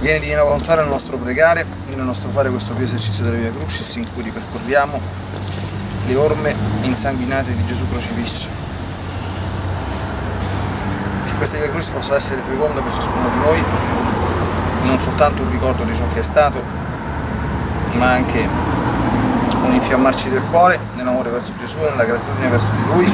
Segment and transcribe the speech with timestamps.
[0.00, 3.94] Vieni divina volontà nel nostro pregare, nel nostro fare questo più esercizio della Via Crucis
[3.96, 5.00] in cui ripercorriamo
[6.06, 8.48] le orme insanguinate di Gesù crocifisso.
[11.26, 13.62] Che questa Via Crucis possa essere feconda per ciascuno di noi,
[14.84, 16.60] non soltanto un ricordo di ciò che è stato,
[17.98, 18.48] ma anche
[19.62, 23.12] un infiammarci del cuore nell'amore verso Gesù, nella gratitudine verso di Lui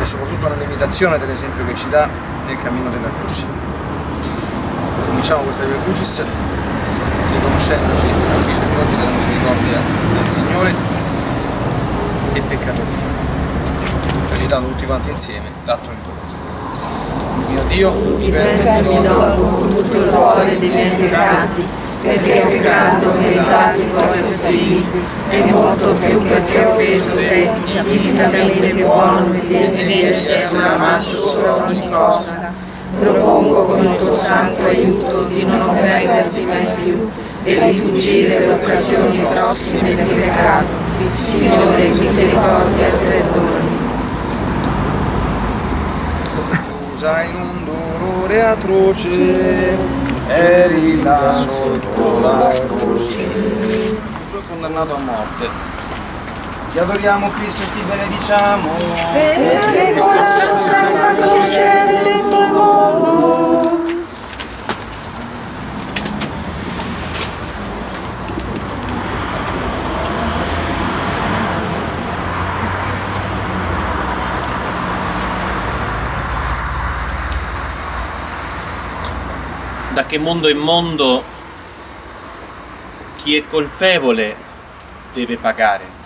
[0.00, 2.08] e soprattutto nell'imitazione dell'esempio che ci dà
[2.46, 3.57] nel cammino della croce
[5.18, 6.22] cominciamo questa Via Crucis
[7.32, 8.06] riconoscendoci
[8.46, 9.78] bisognosi della misericordia
[10.12, 10.74] del Signore
[12.34, 12.86] e peccatori
[14.30, 16.36] recitando tutti quanti insieme l'atto ritornoso
[17.48, 17.92] mio Dio
[18.30, 21.66] permetti dopo tutto il cuore dei miei peccati
[22.00, 24.86] perché ho peccato meritato i tuoi castighi
[25.30, 31.90] e molto più perché ho offeso te infinitamente buono e di essere amato solo ogni
[31.90, 32.37] cosa
[32.98, 37.08] propongo con il tuo santo aiuto di non offenderti mai più
[37.44, 40.86] e di fuggire le occasioni prossime del peccato.
[41.14, 43.76] Signore, misericordia e perdoni.
[46.90, 49.76] Tu sai in un dolore atroce,
[50.26, 53.24] eri là sotto la croce.
[53.24, 55.77] È condannato a morte.
[56.78, 58.70] Ti adoriamo Cristo e ti benediciamo.
[59.12, 63.76] Perché con la santa croce redento il mondo.
[79.94, 81.24] da che mondo in mondo
[83.16, 84.36] chi è colpevole
[85.12, 85.97] deve pagare.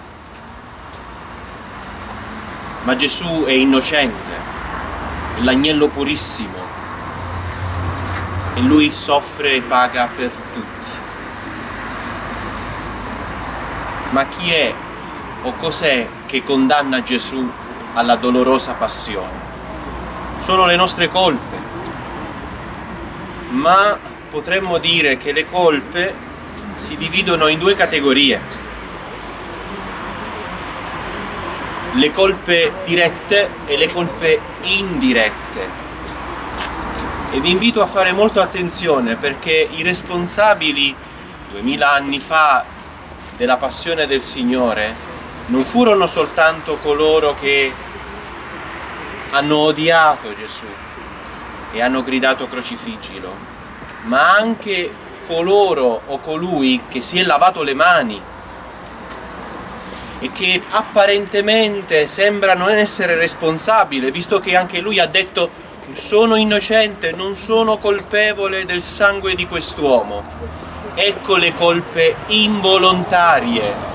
[2.84, 4.30] Ma Gesù è innocente,
[5.36, 6.58] è l'agnello purissimo
[8.54, 10.90] e lui soffre e paga per tutti.
[14.10, 14.74] Ma chi è
[15.42, 17.50] o cos'è che condanna Gesù
[17.94, 19.40] alla dolorosa passione?
[20.40, 21.56] Sono le nostre colpe,
[23.50, 23.96] ma
[24.28, 26.14] potremmo dire che le colpe
[26.74, 28.40] si dividono in due categorie.
[31.94, 35.80] Le colpe dirette e le colpe indirette.
[37.32, 40.94] E vi invito a fare molto attenzione perché i responsabili
[41.50, 42.64] duemila anni fa
[43.36, 44.94] della passione del Signore
[45.46, 47.72] non furono soltanto coloro che
[49.30, 50.66] hanno odiato Gesù
[51.72, 53.34] e hanno gridato crocifiggilo,
[54.04, 54.90] ma anche
[55.26, 58.20] coloro o colui che si è lavato le mani
[60.22, 65.50] e che apparentemente sembra non essere responsabile, visto che anche lui ha detto
[65.94, 70.22] sono innocente, non sono colpevole del sangue di quest'uomo.
[70.94, 73.90] Ecco le colpe involontarie.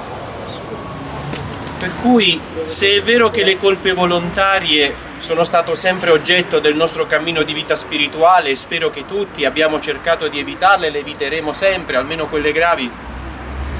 [1.79, 7.07] Per cui se è vero che le colpe volontarie sono stato sempre oggetto del nostro
[7.07, 11.95] cammino di vita spirituale e spero che tutti abbiamo cercato di evitarle, le eviteremo sempre,
[11.95, 12.91] almeno quelle gravi,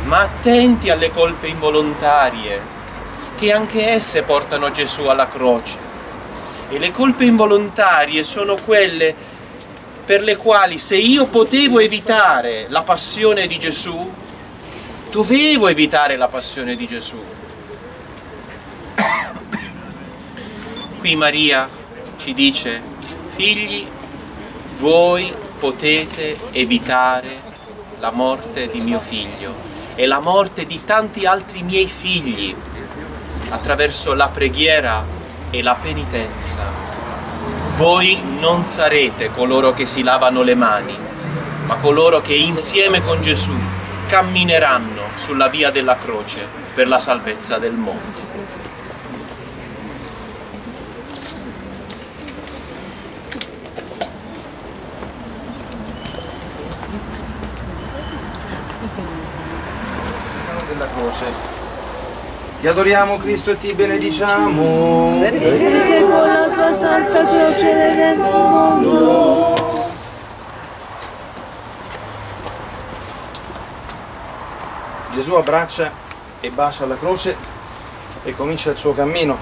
[0.08, 2.76] ma attenti alle colpe involontarie,
[3.38, 5.86] che anche esse portano Gesù alla croce.
[6.70, 9.14] E le colpe involontarie sono quelle
[10.06, 14.10] per le quali se io potevo evitare la passione di Gesù,
[15.12, 17.22] dovevo evitare la passione di Gesù.
[21.00, 21.70] Qui Maria
[22.16, 22.82] ci dice,
[23.36, 23.86] figli,
[24.78, 27.46] voi potete evitare
[28.00, 29.67] la morte di mio figlio
[30.00, 32.56] e la morte di tanti altri miei figli
[33.50, 35.04] attraverso la preghiera
[35.50, 36.62] e la penitenza.
[37.78, 40.96] Voi non sarete coloro che si lavano le mani,
[41.66, 43.58] ma coloro che insieme con Gesù
[44.06, 48.17] cammineranno sulla via della croce per la salvezza del mondo.
[61.18, 61.56] Croce.
[62.60, 65.20] Ti adoriamo Cristo e ti benediciamo.
[65.20, 69.56] Perché con la sua santa croce il mondo.
[75.14, 75.92] Gesù abbraccia
[76.40, 77.36] e bacia la croce
[78.24, 79.36] e comincia il suo cammino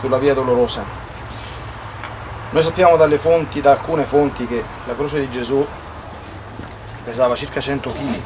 [0.00, 0.82] sulla via dolorosa.
[2.50, 5.66] Noi sappiamo dalle fonti, da alcune fonti, che la croce di Gesù
[7.04, 8.20] pesava circa 100 kg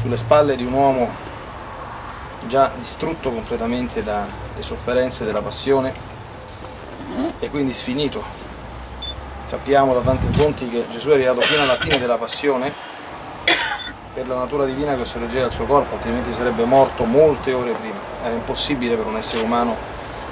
[0.00, 1.27] sulle spalle di un uomo
[2.46, 5.92] già distrutto completamente dalle sofferenze della passione
[7.40, 8.46] e quindi sfinito
[9.48, 12.70] Sappiamo da tante fonti che Gesù è arrivato fino alla fine della passione
[14.12, 17.96] per la natura divina che sorreggeva il suo corpo, altrimenti sarebbe morto molte ore prima.
[18.22, 19.74] Era impossibile per un essere umano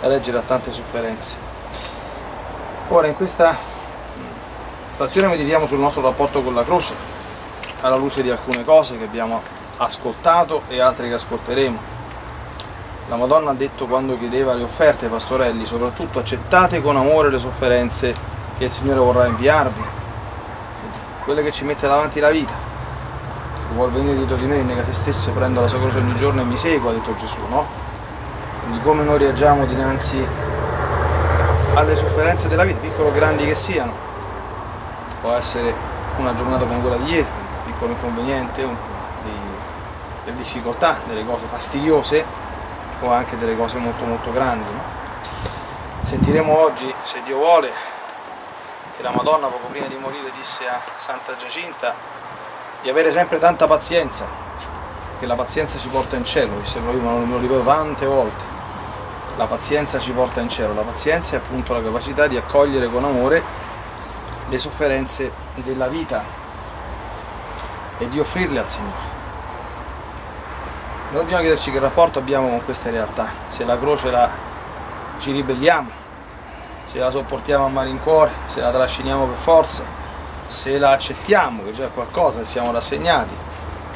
[0.03, 1.37] reggere a tante sofferenze.
[2.89, 3.57] Ora in questa
[4.91, 6.95] stazione meditiamo sul nostro rapporto con la croce,
[7.81, 9.41] alla luce di alcune cose che abbiamo
[9.79, 11.96] ascoltato e altre che ascolteremo.
[13.09, 17.39] La Madonna ha detto quando chiedeva le offerte ai pastorelli, soprattutto accettate con amore le
[17.39, 18.13] sofferenze
[18.59, 19.85] che il Signore vorrà inviarvi,
[21.23, 22.53] quelle che ci mette davanti la vita.
[23.55, 26.41] Chi vuol venire dietro di me, nega se stesso, prendo la sua croce ogni giorno
[26.41, 27.65] e mi segua, ha detto Gesù, no?
[28.63, 30.27] Quindi come noi reagiamo dinanzi
[31.75, 33.93] alle sofferenze della vita, piccole o grandi che siano.
[35.21, 35.73] Può essere
[36.17, 38.75] una giornata come quella di ieri, un piccolo inconveniente, un,
[39.23, 39.31] di,
[40.25, 42.46] delle difficoltà, delle cose fastidiose
[43.01, 44.69] o anche delle cose molto molto grandi.
[44.71, 44.83] No?
[46.03, 47.71] Sentiremo oggi, se Dio vuole,
[48.97, 51.95] che la Madonna poco prima di morire disse a Santa Giacinta
[52.81, 54.27] di avere sempre tanta pazienza,
[55.19, 58.45] che la pazienza ci porta in cielo, se io me lo ripeto tante volte,
[59.37, 63.05] la pazienza ci porta in cielo, la pazienza è appunto la capacità di accogliere con
[63.05, 63.43] amore
[64.49, 66.23] le sofferenze della vita
[67.99, 69.16] e di offrirle al Signore.
[71.17, 74.29] Dobbiamo chiederci che rapporto abbiamo con queste realtà, se la croce la,
[75.19, 75.89] ci ribelliamo,
[76.85, 79.83] se la sopportiamo a malincuore, se la trasciniamo per forza,
[80.47, 83.35] se la accettiamo, che già è qualcosa, che siamo rassegnati,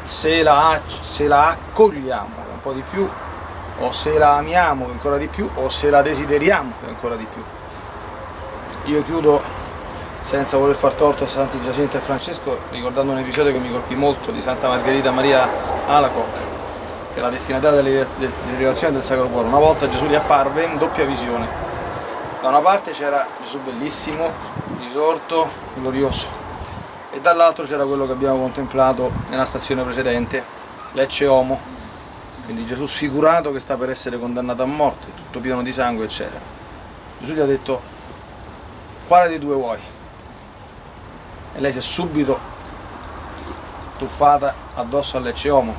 [0.07, 3.07] se la, se la accogliamo un po' di più,
[3.81, 7.43] o se la amiamo ancora di più, o se la desideriamo ancora di più.
[8.95, 9.43] Io chiudo
[10.23, 13.95] senza voler far torto a Santi Giacinta e Francesco ricordando un episodio che mi colpì
[13.95, 15.47] molto di Santa Margherita Maria
[15.87, 16.50] Alacoc
[17.12, 19.49] che è la destinataria delle del Sacro Cuore.
[19.49, 21.47] Una volta Gesù gli apparve in doppia visione.
[22.41, 24.31] Da una parte c'era Gesù bellissimo,
[24.79, 26.29] risorto, glorioso,
[27.12, 30.43] e dall'altro c'era quello che abbiamo contemplato nella stazione precedente,
[30.93, 31.61] l'Ecce Homo,
[32.45, 36.41] quindi Gesù sfigurato che sta per essere condannato a morte, tutto pieno di sangue, eccetera.
[37.19, 37.81] Gesù gli ha detto,
[39.07, 39.79] quale dei due vuoi?
[41.53, 42.39] E lei si è subito
[43.99, 45.75] tuffata addosso all'Ecce Homo,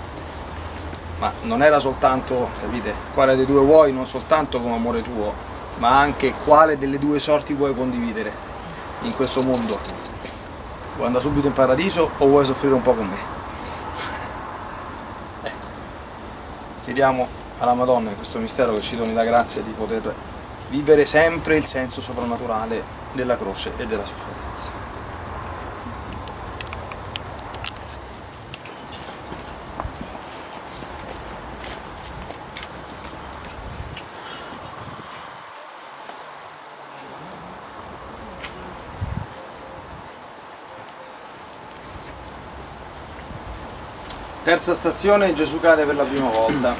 [1.21, 5.31] ma non era soltanto, capite, quale dei due vuoi, non soltanto come amore tuo,
[5.77, 8.33] ma anche quale delle due sorti vuoi condividere
[9.01, 9.77] in questo mondo.
[10.95, 13.17] Vuoi andare subito in paradiso o vuoi soffrire un po' con me?
[15.43, 15.65] Ecco,
[16.85, 17.27] chiediamo
[17.59, 20.11] alla Madonna in questo mistero che ci doni la grazia di poter
[20.69, 24.40] vivere sempre il senso soprannaturale della croce e della sofferenza.
[44.51, 46.75] Terza stazione, Gesù cade per la prima volta.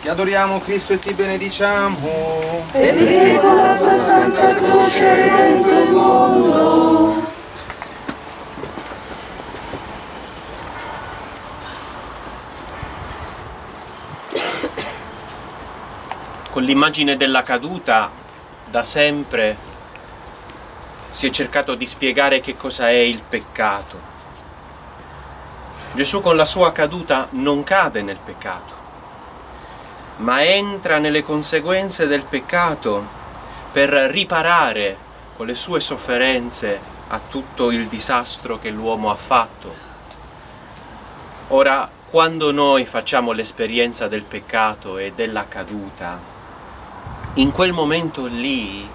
[0.00, 2.64] Ti adoriamo Cristo e ti benediciamo.
[2.72, 7.26] Perché con la tua santa croce redento il mondo.
[16.48, 18.10] Con l'immagine della caduta,
[18.70, 19.54] da sempre,
[21.10, 24.15] si è cercato di spiegare che cosa è il peccato.
[25.96, 28.74] Gesù con la sua caduta non cade nel peccato,
[30.16, 33.02] ma entra nelle conseguenze del peccato
[33.72, 34.94] per riparare
[35.34, 39.74] con le sue sofferenze a tutto il disastro che l'uomo ha fatto.
[41.48, 46.20] Ora, quando noi facciamo l'esperienza del peccato e della caduta,
[47.36, 48.86] in quel momento lì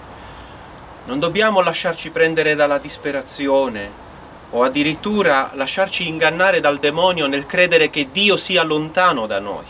[1.05, 4.09] non dobbiamo lasciarci prendere dalla disperazione,
[4.51, 9.65] o addirittura lasciarci ingannare dal demonio nel credere che Dio sia lontano da noi.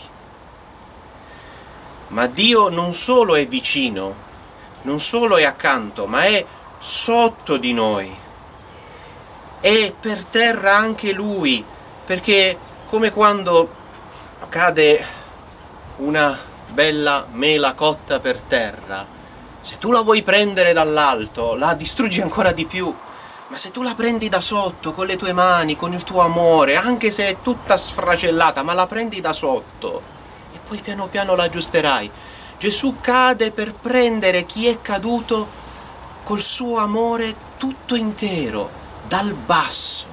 [2.08, 4.14] Ma Dio non solo è vicino,
[4.82, 6.44] non solo è accanto, ma è
[6.78, 8.14] sotto di noi.
[9.60, 11.64] È per terra anche Lui,
[12.04, 12.58] perché
[12.88, 13.70] come quando
[14.48, 15.04] cade
[15.98, 16.36] una
[16.68, 19.06] bella mela cotta per terra,
[19.60, 22.92] se tu la vuoi prendere dall'alto, la distruggi ancora di più
[23.52, 26.76] ma se tu la prendi da sotto, con le tue mani, con il tuo amore,
[26.76, 30.00] anche se è tutta sfracellata, ma la prendi da sotto
[30.54, 32.10] e poi piano piano la aggiusterai.
[32.56, 35.46] Gesù cade per prendere chi è caduto
[36.22, 38.70] col suo amore tutto intero,
[39.06, 40.06] dal basso.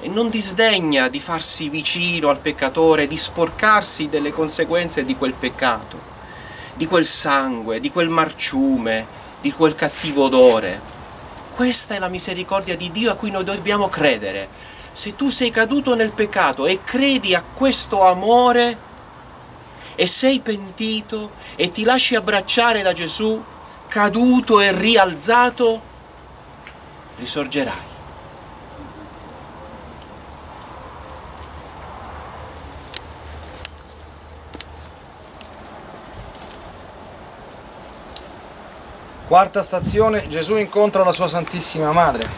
[0.00, 6.00] E non disdegna di farsi vicino al peccatore, di sporcarsi delle conseguenze di quel peccato,
[6.74, 9.06] di quel sangue, di quel marciume,
[9.40, 10.98] di quel cattivo odore
[11.60, 14.48] questa è la misericordia di Dio a cui noi dobbiamo credere.
[14.92, 18.78] Se tu sei caduto nel peccato e credi a questo amore
[19.94, 23.44] e sei pentito e ti lasci abbracciare da Gesù,
[23.88, 25.82] caduto e rialzato,
[27.18, 27.89] risorgerai.
[39.30, 42.28] Quarta stazione, Gesù incontra la sua Santissima Madre.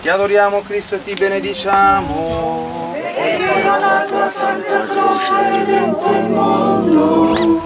[0.00, 2.92] Ti adoriamo Cristo e ti benediciamo.
[2.94, 7.64] Perché con la tua santa croce hai redento il mondo.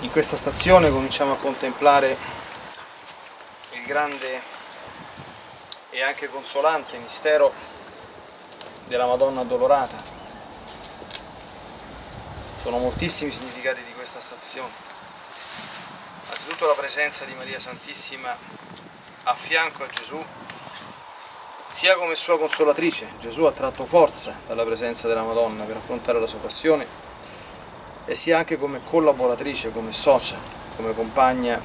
[0.00, 2.14] In questa stazione cominciamo a contemplare
[3.70, 4.42] il grande
[5.88, 7.50] e anche consolante mistero
[8.86, 10.13] della Madonna Addolorata.
[12.64, 14.70] Sono moltissimi i significati di questa stazione.
[16.30, 18.34] Anzitutto la presenza di Maria Santissima
[19.24, 20.18] a fianco a Gesù,
[21.68, 23.06] sia come sua consolatrice.
[23.20, 26.86] Gesù ha tratto forza dalla presenza della Madonna per affrontare la sua passione
[28.06, 30.38] e sia anche come collaboratrice, come socia,
[30.76, 31.60] come compagna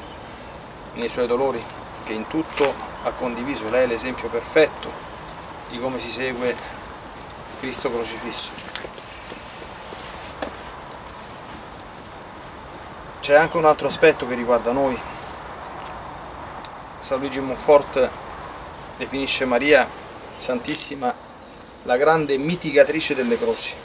[0.95, 1.63] nei suoi dolori,
[2.03, 3.69] che in tutto ha condiviso.
[3.69, 4.91] Lei è l'esempio perfetto
[5.69, 6.53] di come si segue
[7.61, 8.68] Cristo crocifisso.
[13.29, 14.99] C'è anche un altro aspetto che riguarda noi.
[16.99, 18.09] San Luigi Monfort
[18.97, 19.87] definisce Maria
[20.35, 21.13] Santissima
[21.83, 23.75] la grande mitigatrice delle croci.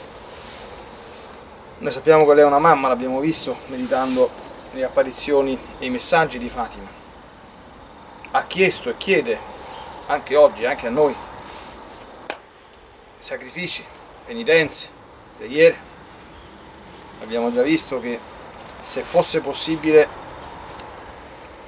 [1.77, 4.27] Noi sappiamo che lei è una mamma, l'abbiamo visto meditando
[4.71, 6.89] le apparizioni e i messaggi di Fatima.
[8.31, 9.37] Ha chiesto e chiede
[10.07, 11.15] anche oggi, anche a noi,
[13.19, 13.85] sacrifici,
[14.25, 14.89] penitenze,
[15.37, 15.77] preghiere.
[17.21, 18.33] Abbiamo già visto che
[18.85, 20.07] se fosse possibile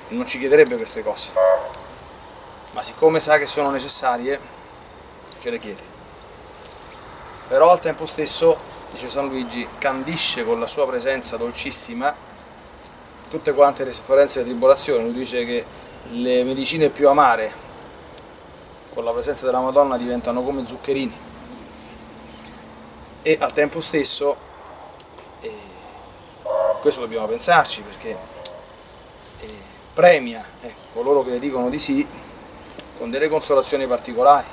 [0.10, 1.32] non ci chiederebbe queste cose,
[2.74, 4.40] ma siccome sa che sono necessarie,
[5.40, 5.82] ce le chiede.
[7.48, 8.56] Però al tempo stesso,
[8.92, 12.14] dice San Luigi, candisce con la sua presenza dolcissima
[13.32, 15.06] tutte quante le sofferenze e le tribolazioni.
[15.06, 15.66] Lui dice che
[16.10, 17.52] le medicine più amare
[18.94, 21.18] con la presenza della Madonna diventano come zuccherini
[23.24, 24.47] e al tempo stesso
[26.80, 28.18] questo dobbiamo pensarci perché
[29.40, 29.50] eh,
[29.94, 32.08] premia ecco, coloro che le dicono di sì
[32.98, 34.46] con delle consolazioni particolari.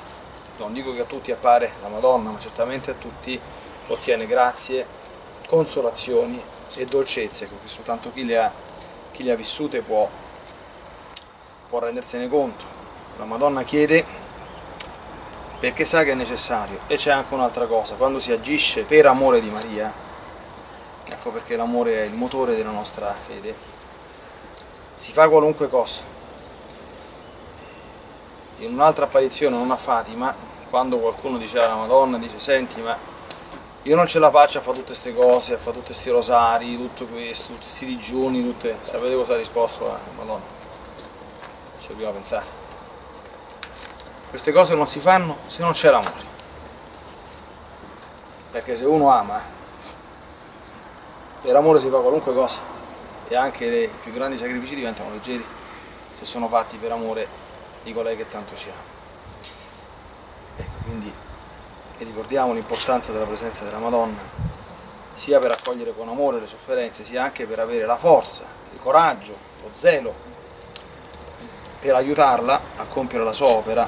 [0.57, 3.37] Non dico che a tutti appare la Madonna, ma certamente a tutti
[3.87, 4.85] ottiene grazie,
[5.47, 6.41] consolazioni
[6.77, 8.51] e dolcezze, che soltanto chi le ha,
[9.11, 10.07] chi le ha vissute può,
[11.67, 12.63] può rendersene conto.
[13.17, 14.23] La Madonna chiede
[15.59, 19.41] perché sa che è necessario e c'è anche un'altra cosa, quando si agisce per amore
[19.41, 19.91] di Maria,
[21.07, 23.55] ecco perché l'amore è il motore della nostra fede,
[24.95, 26.13] si fa qualunque cosa.
[28.59, 30.33] In un'altra apparizione, non a Fatima,
[30.69, 32.97] quando qualcuno diceva alla Madonna, dice senti ma
[33.83, 36.75] io non ce la faccio a fare tutte queste cose, a fare tutti questi rosari,
[36.75, 38.77] tutto questo, tutti questi digiuni, tutte...
[38.81, 40.43] sapete cosa ha risposto la Madonna?
[41.79, 42.45] Ci dobbiamo pensare.
[44.29, 46.33] Queste cose non si fanno se non c'è l'amore.
[48.49, 49.39] Perché se uno ama
[51.45, 52.59] per amore si fa qualunque cosa
[53.27, 55.45] e anche i più grandi sacrifici diventano leggeri
[56.17, 57.27] se sono fatti per amore
[57.83, 58.93] di colei che tanto ci ama.
[60.57, 61.13] Ecco, quindi
[61.99, 64.17] ricordiamo l'importanza della presenza della Madonna,
[65.13, 69.35] sia per accogliere con amore le sofferenze, sia anche per avere la forza, il coraggio,
[69.61, 70.13] lo zelo,
[71.79, 73.87] per aiutarla a compiere la sua opera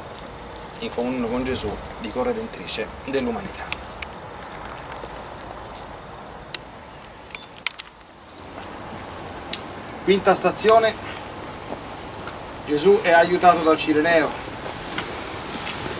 [0.79, 3.86] in comune con Gesù di corredentrice dell'umanità.
[10.07, 10.93] Quinta stazione,
[12.65, 14.29] Gesù è aiutato dal Cireneo.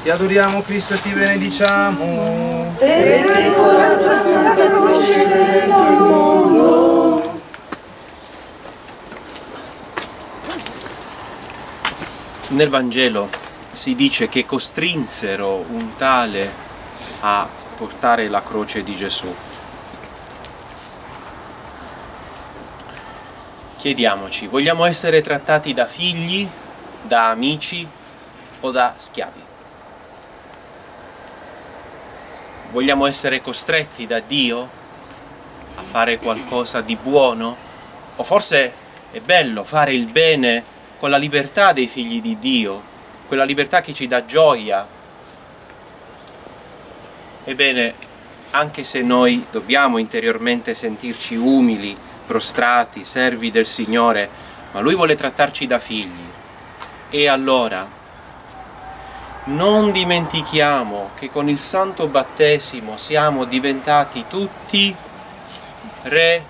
[0.02, 2.74] Ti adoriamo Cristo e ti benediciamo.
[2.78, 5.70] Perché con la sua santa croce il
[6.08, 7.40] mondo.
[12.48, 13.28] Nel Vangelo
[13.74, 16.50] si dice che costrinsero un tale
[17.20, 17.46] a
[17.76, 19.36] portare la croce di Gesù.
[23.88, 26.46] Chiediamoci, vogliamo essere trattati da figli,
[27.04, 27.88] da amici
[28.60, 29.42] o da schiavi?
[32.72, 34.70] Vogliamo essere costretti da Dio
[35.76, 37.56] a fare qualcosa di buono?
[38.18, 38.74] O forse
[39.10, 40.62] è bello fare il bene
[40.98, 42.82] con la libertà dei figli di Dio,
[43.26, 44.86] quella libertà che ci dà gioia.
[47.46, 47.94] Ebbene,
[48.52, 54.30] anche se noi dobbiamo interiormente sentirci umili prostrati, servi del Signore,
[54.74, 56.30] ma Lui vuole trattarci da figli.
[57.10, 57.88] E allora
[59.46, 64.94] non dimentichiamo che con il santo battesimo siamo diventati tutti
[66.04, 66.46] re,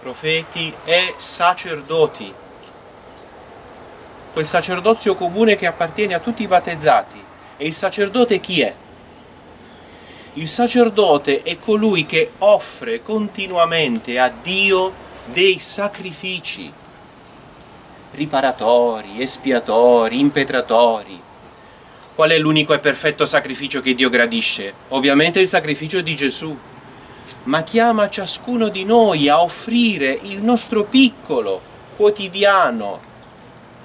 [0.00, 2.32] profeti e sacerdoti.
[4.32, 7.24] Quel sacerdozio comune che appartiene a tutti i battezzati.
[7.56, 8.72] E il sacerdote chi è?
[10.34, 14.94] Il sacerdote è colui che offre continuamente a Dio
[15.24, 16.72] dei sacrifici
[18.12, 21.20] riparatori, espiatori, impetratori.
[22.14, 24.72] Qual è l'unico e perfetto sacrificio che Dio gradisce?
[24.88, 26.56] Ovviamente il sacrificio di Gesù,
[27.44, 31.60] ma chiama ciascuno di noi a offrire il nostro piccolo,
[31.96, 33.00] quotidiano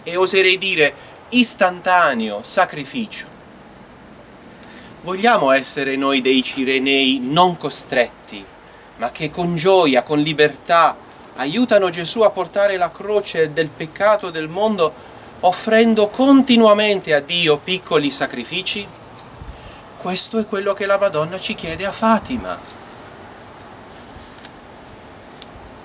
[0.03, 0.93] e oserei dire
[1.29, 3.34] istantaneo sacrificio
[5.05, 8.43] Vogliamo essere noi dei cirenei non costretti,
[8.97, 10.97] ma che con gioia, con libertà,
[11.35, 14.91] aiutano Gesù a portare la croce del peccato del mondo,
[15.41, 18.87] offrendo continuamente a Dio piccoli sacrifici?
[19.97, 22.59] Questo è quello che la Madonna ci chiede a Fatima.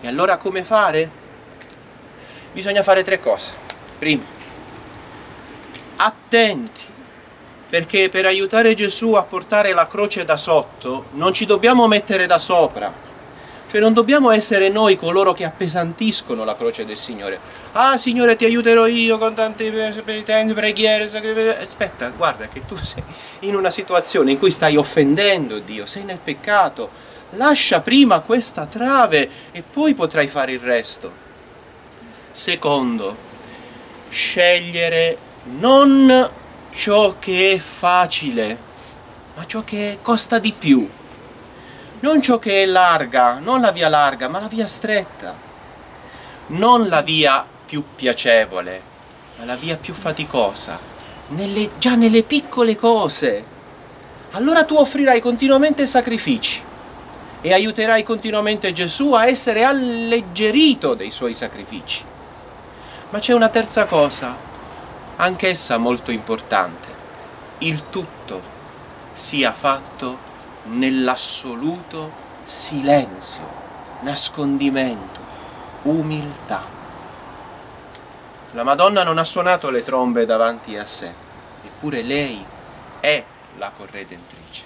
[0.00, 1.10] E allora come fare?
[2.54, 3.52] Bisogna fare tre cose.
[3.98, 4.24] Primo,
[5.96, 6.89] attenti
[7.70, 12.36] perché per aiutare Gesù a portare la croce da sotto non ci dobbiamo mettere da
[12.36, 13.08] sopra.
[13.70, 17.38] Cioè non dobbiamo essere noi coloro che appesantiscono la croce del Signore.
[17.70, 21.62] Ah Signore ti aiuterò io con tante preghiere, sacrifici.
[21.62, 23.04] Aspetta, guarda che tu sei
[23.40, 26.90] in una situazione in cui stai offendendo Dio, sei nel peccato.
[27.34, 31.12] Lascia prima questa trave e poi potrai fare il resto.
[32.32, 33.16] Secondo,
[34.08, 35.16] scegliere
[35.60, 36.28] non
[36.70, 38.56] ciò che è facile,
[39.34, 40.88] ma ciò che costa di più.
[42.00, 45.34] Non ciò che è larga, non la via larga, ma la via stretta.
[46.48, 48.82] Non la via più piacevole,
[49.38, 50.78] ma la via più faticosa,
[51.28, 53.44] nelle, già nelle piccole cose.
[54.32, 56.62] Allora tu offrirai continuamente sacrifici
[57.40, 62.04] e aiuterai continuamente Gesù a essere alleggerito dei suoi sacrifici.
[63.10, 64.36] Ma c'è una terza cosa,
[65.20, 66.88] anch'essa molto importante.
[67.58, 68.40] Il tutto
[69.12, 70.18] sia fatto
[70.64, 72.10] nell'assoluto
[72.42, 73.46] silenzio,
[74.00, 75.20] nascondimento,
[75.82, 76.64] umiltà.
[78.52, 81.12] La Madonna non ha suonato le trombe davanti a sé,
[81.64, 82.42] eppure lei
[83.00, 83.22] è
[83.58, 84.64] la corredentrice.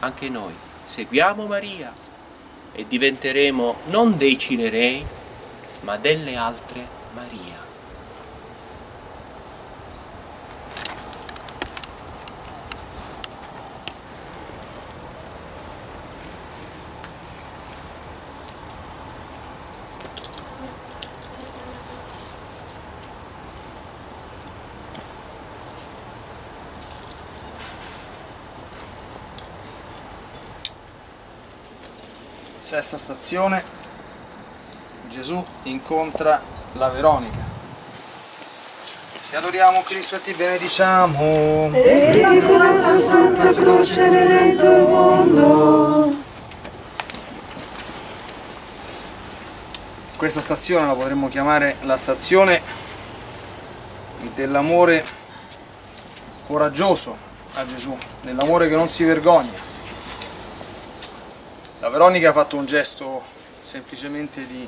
[0.00, 1.92] Anche noi seguiamo Maria
[2.72, 5.04] e diventeremo non dei cinerei,
[5.80, 7.49] ma delle altre Maria.
[32.80, 33.62] Sesta stazione,
[35.10, 36.40] Gesù incontra
[36.72, 37.36] la Veronica.
[39.28, 41.72] Ti adoriamo Cristo e ti benediciamo.
[41.74, 46.14] E con la Santa Croce redento il mondo.
[50.16, 52.62] Questa stazione la potremmo chiamare la stazione
[54.34, 55.04] dell'amore
[56.46, 57.14] coraggioso
[57.56, 59.69] a Gesù, dell'amore che non si vergogna.
[61.90, 63.20] Veronica ha fatto un gesto
[63.60, 64.66] semplicemente di,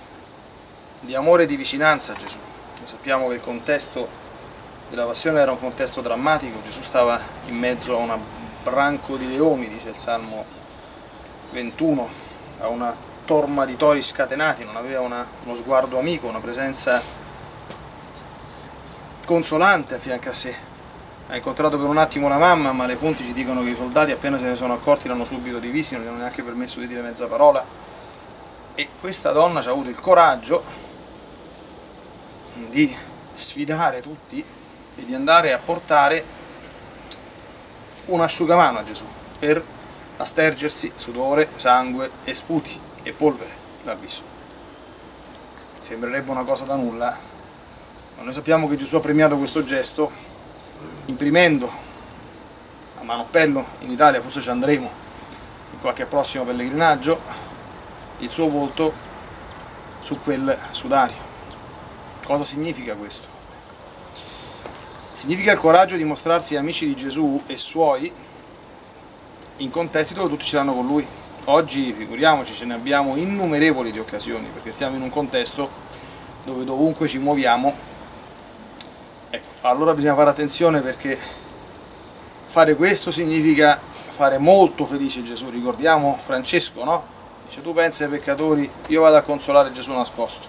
[1.02, 2.38] di amore e di vicinanza a Gesù.
[2.78, 4.08] Noi sappiamo che il contesto
[4.90, 8.20] della passione era un contesto drammatico, Gesù stava in mezzo a un
[8.64, 10.44] branco di leoni, dice il Salmo
[11.52, 12.08] 21,
[12.60, 17.00] a una torma di tori scatenati, non aveva una, uno sguardo amico, una presenza
[19.24, 20.71] consolante a fianco a sé.
[21.28, 24.10] Ha incontrato per un attimo la mamma, ma le fonti ci dicono che i soldati
[24.10, 27.00] appena se ne sono accorti l'hanno subito divisi, non gli hanno neanche permesso di dire
[27.00, 27.64] mezza parola.
[28.74, 30.62] E questa donna ci ha avuto il coraggio
[32.68, 32.94] di
[33.34, 34.44] sfidare tutti
[34.94, 36.24] e di andare a portare
[38.06, 39.06] un asciugamano a Gesù
[39.38, 39.62] per
[40.16, 43.50] aspergersi sudore, sangue e sputi e polvere
[43.84, 44.22] dal viso.
[45.78, 47.16] Sembrerebbe una cosa da nulla,
[48.16, 50.10] ma noi sappiamo che Gesù ha premiato questo gesto
[51.06, 51.70] imprimendo
[52.98, 54.90] a manoppello in Italia, forse ci andremo
[55.72, 57.20] in qualche prossimo pellegrinaggio,
[58.18, 58.92] il suo volto
[60.00, 61.16] su quel sudario.
[62.24, 63.28] Cosa significa questo?
[65.12, 68.12] Significa il coraggio di mostrarsi amici di Gesù e suoi
[69.58, 71.06] in contesti dove tutti ce l'hanno con lui.
[71.44, 75.68] oggi figuriamoci ce ne abbiamo innumerevoli di occasioni perché stiamo in un contesto
[76.44, 77.91] dove dovunque ci muoviamo
[79.62, 81.18] allora bisogna fare attenzione perché
[82.46, 87.04] fare questo significa fare molto felice Gesù ricordiamo Francesco no?
[87.46, 90.46] dice tu pensi ai peccatori io vado a consolare Gesù nascosto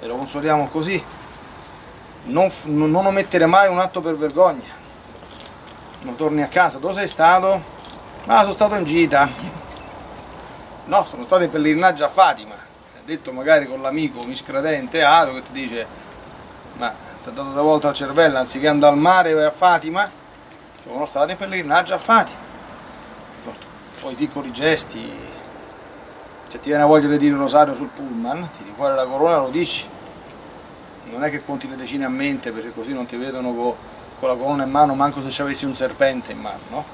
[0.00, 1.02] e lo consoliamo così
[2.24, 4.78] non, non omettere mai un atto per vergogna
[6.02, 7.62] non torni a casa dove sei stato?
[8.26, 9.58] ah sono stato in gita
[10.90, 12.56] No, sono stato in pellegrinaggio a Fatima.
[13.04, 15.86] Detto magari con l'amico miscredente Ato che ti dice
[16.78, 20.08] ma ti ha dato da volta al cervello anziché andare al mare vai a Fatima.
[20.82, 22.38] Sono stato in pellegrinaggio a Fatima.
[24.00, 25.12] Poi piccoli gesti.
[26.48, 29.40] Se ti viene voglia di dire il rosario sul pullman, tiri fuori la corona e
[29.40, 29.86] lo dici.
[31.10, 33.74] Non è che conti le decine a mente perché così non ti vedono con,
[34.18, 36.84] con la corona in mano manco se ci avessi un serpente in mano, no?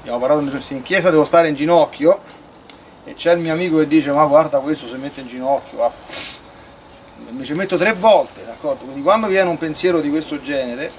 [0.00, 2.20] Abbiamo parlato se in chiesa devo stare in ginocchio
[3.04, 5.92] e c'è il mio amico che dice ma guarda questo si mette in ginocchio ah,
[7.28, 8.84] mi ci metto tre volte d'accordo?
[8.84, 10.90] Quindi quando viene un pensiero di questo genere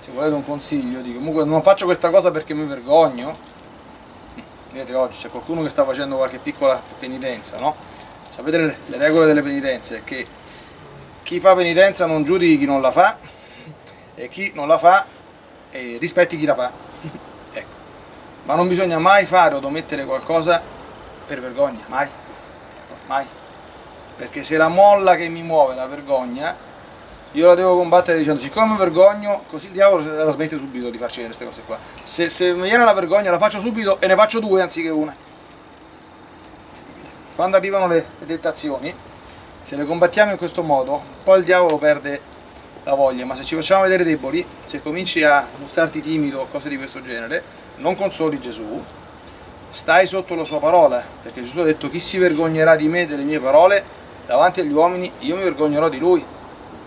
[0.00, 3.32] se volete un consiglio dico comunque non faccio questa cosa perché mi vergogno.
[4.72, 7.74] Vedete oggi c'è qualcuno che sta facendo qualche piccola penitenza no?
[8.30, 10.02] sapete le, le regole delle penitenze?
[10.04, 10.26] Che
[11.22, 13.18] chi fa penitenza non giudichi chi non la fa
[14.14, 15.04] e chi non la fa
[15.70, 16.70] eh, rispetti chi la fa.
[17.52, 17.76] Ecco.
[18.44, 20.62] Ma non bisogna mai fare o omettere qualcosa
[21.26, 22.08] per vergogna, mai,
[23.06, 23.26] mai.
[24.20, 26.54] Perché se la molla che mi muove la vergogna,
[27.32, 31.24] io la devo combattere dicendo siccome vergogno, così il diavolo la smette subito di farci
[31.24, 31.78] queste cose qua.
[32.02, 35.16] Se, se mi viene la vergogna la faccio subito e ne faccio due anziché una.
[37.34, 38.94] Quando arrivano le, le tentazioni,
[39.62, 42.20] se le combattiamo in questo modo, poi il diavolo perde
[42.84, 46.68] la voglia, ma se ci facciamo vedere deboli, se cominci a mostrarti timido o cose
[46.68, 47.42] di questo genere,
[47.76, 48.84] non consoli Gesù,
[49.70, 53.06] stai sotto la sua parola, perché Gesù ha detto chi si vergognerà di me e
[53.06, 53.99] delle mie parole
[54.30, 56.24] davanti agli uomini, io mi vergognerò di lui,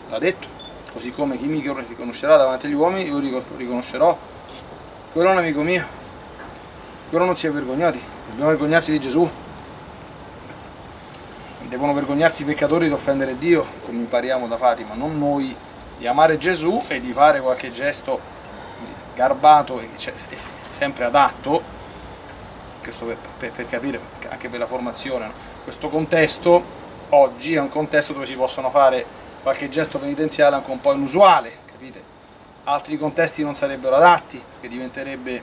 [0.09, 0.47] l'ha detto,
[0.93, 4.17] così come chi mi riconoscerà davanti agli uomini, io lo riconoscerò,
[5.11, 5.85] quello è un amico mio,
[7.09, 9.29] quello non si è vergognati, dobbiamo vergognarsi di Gesù,
[11.63, 15.53] devono vergognarsi i peccatori di offendere Dio, come impariamo da Fatima, non noi
[15.97, 18.21] di amare Gesù e di fare qualche gesto
[19.15, 19.89] garbato e
[20.69, 21.61] sempre adatto
[22.81, 25.33] questo per, per, per, capire, anche per la formazione, no?
[25.63, 26.82] questo contesto
[27.13, 29.05] oggi è un contesto dove si possono fare
[29.41, 32.11] qualche gesto penitenziale anche un po' inusuale, capite?
[32.65, 35.41] Altri contesti non sarebbero adatti, perché diventerebbe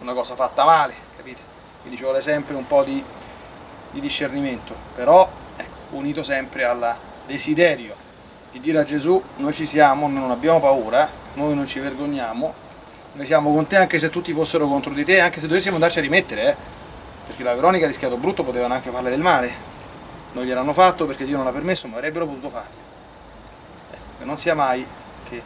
[0.00, 1.40] una cosa fatta male, capite?
[1.80, 3.02] Quindi ci vuole sempre un po' di,
[3.90, 6.94] di discernimento, però ecco, unito sempre al
[7.26, 8.02] desiderio
[8.52, 12.54] di dire a Gesù noi ci siamo, noi non abbiamo paura, noi non ci vergogniamo,
[13.14, 15.98] noi siamo con te anche se tutti fossero contro di te, anche se dovessimo andarci
[15.98, 16.56] a rimettere, eh?
[17.26, 19.73] perché la Veronica ha rischiato brutto, potevano anche farle del male.
[20.34, 22.92] Non gliel'hanno fatto perché Dio non l'ha permesso, ma avrebbero potuto farlo.
[23.92, 24.84] Ecco, che non sia mai
[25.28, 25.40] che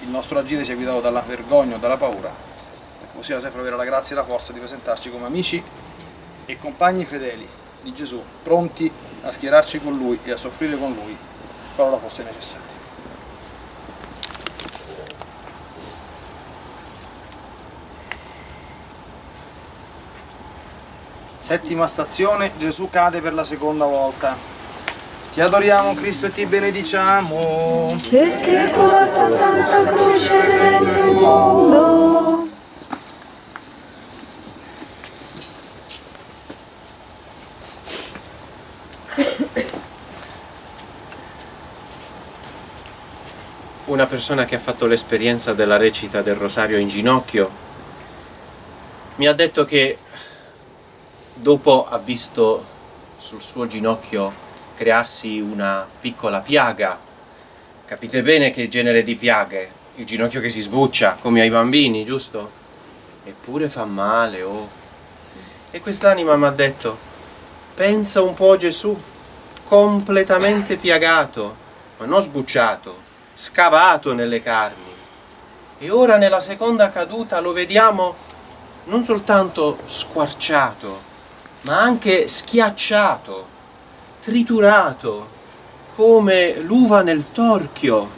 [0.00, 3.84] il nostro agire sia guidato dalla vergogna o dalla paura, ecco, possiamo sempre avere la
[3.84, 5.62] grazia e la forza di presentarci come amici
[6.44, 7.48] e compagni fedeli
[7.82, 8.90] di Gesù, pronti
[9.22, 11.16] a schierarci con Lui e a soffrire con Lui,
[11.74, 12.77] qualora fosse necessario.
[21.48, 24.36] Settima stazione, Gesù cade per la seconda volta.
[25.32, 27.96] Ti adoriamo Cristo e ti benediciamo.
[28.10, 32.48] Perché tua santa croce il mondo.
[43.86, 47.50] Una persona che ha fatto l'esperienza della recita del rosario in ginocchio
[49.16, 49.98] mi ha detto che
[51.40, 52.64] dopo ha visto
[53.16, 54.32] sul suo ginocchio
[54.74, 56.98] crearsi una piccola piaga.
[57.84, 59.70] Capite bene che genere di piaghe?
[59.96, 62.50] Il ginocchio che si sbuccia, come ai bambini, giusto?
[63.24, 64.68] Eppure fa male, oh.
[65.70, 66.96] E quest'anima mi ha detto,
[67.74, 68.96] pensa un po' Gesù,
[69.64, 71.56] completamente piagato,
[71.98, 72.96] ma non sbucciato,
[73.34, 74.92] scavato nelle carni.
[75.78, 78.14] E ora nella seconda caduta lo vediamo
[78.84, 81.07] non soltanto squarciato,
[81.62, 83.46] ma anche schiacciato,
[84.22, 85.36] triturato,
[85.94, 88.10] come l'uva nel torchio,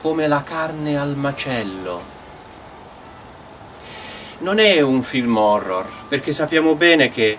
[0.00, 2.18] come la carne al macello.
[4.38, 7.36] Non è un film horror, perché sappiamo bene che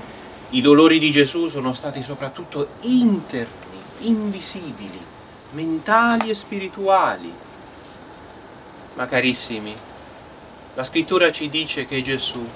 [0.49, 4.99] i dolori di Gesù sono stati soprattutto interni, invisibili,
[5.51, 7.33] mentali e spirituali.
[8.93, 9.75] Ma carissimi,
[10.75, 12.47] la scrittura ci dice che Gesù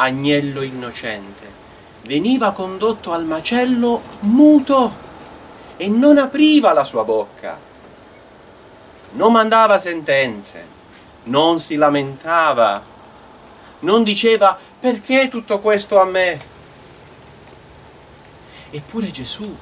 [0.00, 1.46] agnello innocente,
[2.02, 5.06] veniva condotto al macello muto
[5.76, 7.58] e non apriva la sua bocca,
[9.12, 10.66] non mandava sentenze,
[11.24, 12.82] non si lamentava,
[13.80, 16.56] non diceva perché tutto questo a me.
[18.70, 19.56] Eppure Gesù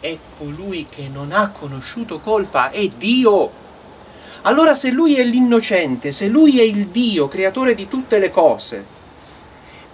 [0.00, 3.64] è colui che non ha conosciuto colpa, è Dio.
[4.42, 8.94] Allora se lui è l'innocente, se lui è il Dio, creatore di tutte le cose,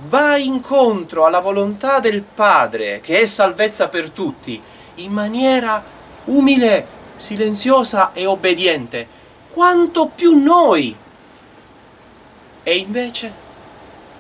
[0.09, 4.61] va incontro alla volontà del Padre, che è salvezza per tutti,
[4.97, 5.83] in maniera
[6.25, 6.87] umile,
[7.17, 9.07] silenziosa e obbediente,
[9.51, 10.97] quanto più noi.
[12.63, 13.33] E invece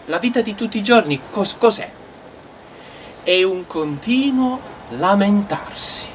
[0.07, 1.91] la vita di tutti i giorni cos- cos'è?
[3.23, 6.12] È un continuo lamentarsi.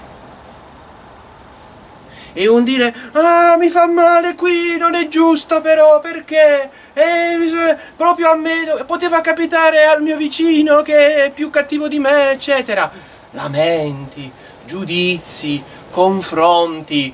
[2.38, 6.70] È un dire, ah mi fa male qui, non è giusto però, perché?
[6.94, 12.30] Eh, proprio a me, poteva capitare al mio vicino che è più cattivo di me,
[12.30, 12.92] eccetera.
[13.32, 14.32] Lamenti,
[14.66, 17.12] giudizi, confronti.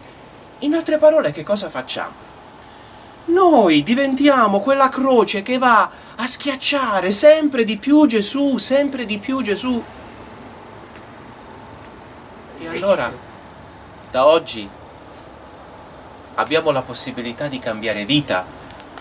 [0.60, 2.12] In altre parole, che cosa facciamo?
[3.28, 9.42] Noi diventiamo quella croce che va a schiacciare sempre di più Gesù, sempre di più
[9.42, 9.82] Gesù.
[12.60, 13.10] E allora,
[14.12, 14.82] da oggi,
[16.36, 18.46] abbiamo la possibilità di cambiare vita,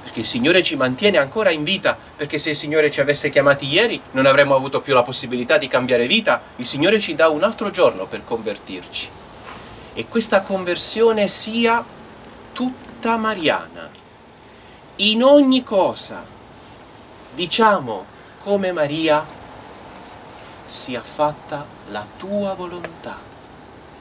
[0.03, 3.67] perché il Signore ci mantiene ancora in vita, perché se il Signore ci avesse chiamati
[3.67, 7.43] ieri non avremmo avuto più la possibilità di cambiare vita, il Signore ci dà un
[7.43, 9.09] altro giorno per convertirci.
[9.95, 11.85] E questa conversione sia
[12.53, 13.91] tutta mariana.
[14.97, 16.25] In ogni cosa,
[17.35, 18.07] diciamo
[18.43, 19.25] come Maria,
[20.65, 23.19] sia fatta la tua volontà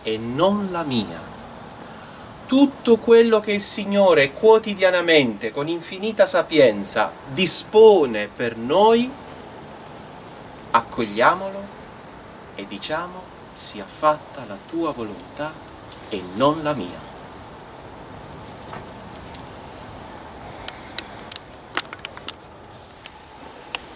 [0.03, 1.30] e non la mia
[2.51, 9.09] tutto quello che il Signore quotidianamente, con infinita sapienza, dispone per noi,
[10.71, 11.63] accogliamolo
[12.55, 13.21] e diciamo
[13.53, 15.49] sia fatta la tua volontà
[16.09, 16.99] e non la mia.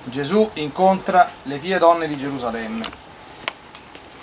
[0.05, 3.04] Gesù incontra le vie donne di Gerusalemme.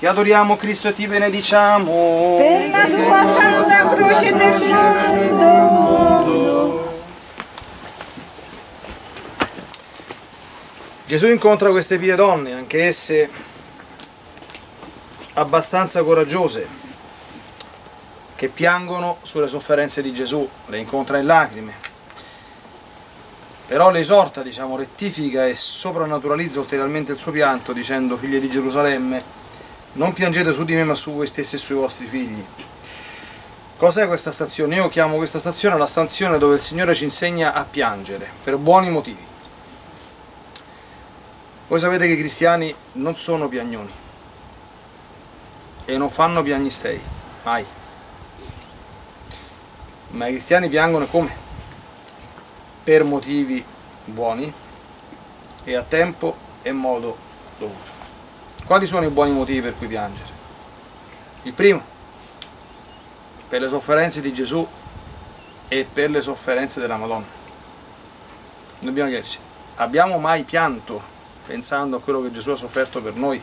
[0.03, 2.37] Ti adoriamo Cristo e ti benediciamo.
[2.37, 6.93] Per la tua santa croce del mondo.
[11.07, 13.31] Gesù incontra queste pie donne, anche esse
[15.35, 16.67] abbastanza coraggiose,
[18.35, 21.75] che piangono sulle sofferenze di Gesù, le incontra in lacrime.
[23.69, 29.42] Però le esorta, diciamo, rettifica e soprannaturalizza ulteriormente il suo pianto dicendo, figlie di Gerusalemme,
[29.93, 32.45] non piangete su di me ma su voi stessi e sui vostri figli.
[33.77, 34.77] Cos'è questa stazione?
[34.77, 38.91] Io chiamo questa stazione la stazione dove il Signore ci insegna a piangere, per buoni
[38.91, 39.25] motivi.
[41.67, 43.91] Voi sapete che i cristiani non sono piagnoni
[45.85, 47.01] e non fanno piagnistei,
[47.43, 47.67] mai.
[50.11, 51.35] Ma i cristiani piangono come?
[52.85, 53.65] Per motivi
[54.05, 54.53] buoni
[55.65, 57.17] e a tempo e modo
[57.59, 57.92] dovuto.
[58.65, 60.31] Quali sono i buoni motivi per cui piangere?
[61.43, 61.83] Il primo,
[63.49, 64.67] per le sofferenze di Gesù
[65.69, 67.27] e per le sofferenze della Madonna.
[68.79, 69.39] Dobbiamo chiederci,
[69.77, 71.03] abbiamo mai pianto
[71.47, 73.41] pensando a quello che Gesù ha sofferto per noi?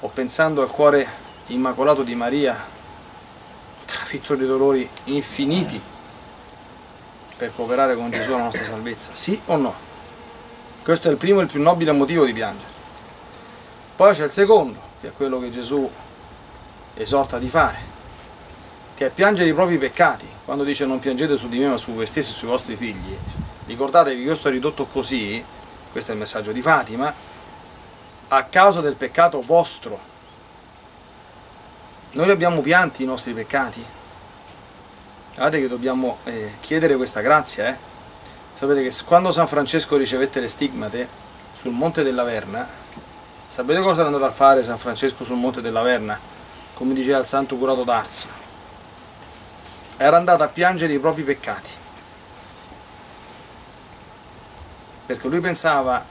[0.00, 1.06] O pensando al cuore
[1.46, 2.56] immacolato di Maria,
[3.84, 5.80] trafitto di dolori infiniti
[7.36, 9.14] per cooperare con Gesù alla nostra salvezza?
[9.14, 9.74] Sì o no?
[10.84, 12.75] Questo è il primo e il più nobile motivo di piangere.
[13.96, 15.90] Poi c'è il secondo, che è quello che Gesù
[16.92, 17.78] esorta di fare,
[18.94, 20.28] che è piangere i propri peccati.
[20.44, 23.16] Quando dice non piangete su di me ma su voi stessi e sui vostri figli.
[23.64, 25.42] Ricordatevi che questo è ridotto così,
[25.90, 27.12] questo è il messaggio di Fatima,
[28.28, 29.98] a causa del peccato vostro.
[32.12, 33.84] Noi abbiamo pianti i nostri peccati.
[35.34, 37.68] Guardate che dobbiamo eh, chiedere questa grazia.
[37.68, 37.76] Eh?
[38.58, 41.08] Sapete che quando San Francesco ricevette le stigmate
[41.54, 42.84] sul Monte della Verna,
[43.48, 46.18] Sapete cosa era andato a fare San Francesco sul Monte della Verna?
[46.74, 48.28] Come diceva il santo curato d'Ars.
[49.96, 51.70] Era andato a piangere i propri peccati.
[55.06, 56.04] Perché lui pensava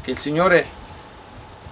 [0.00, 0.66] che il Signore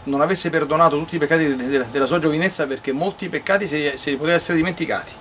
[0.04, 4.36] non avesse perdonato tutti i peccati della sua giovinezza perché molti peccati se li poteva
[4.36, 5.12] essere dimenticati.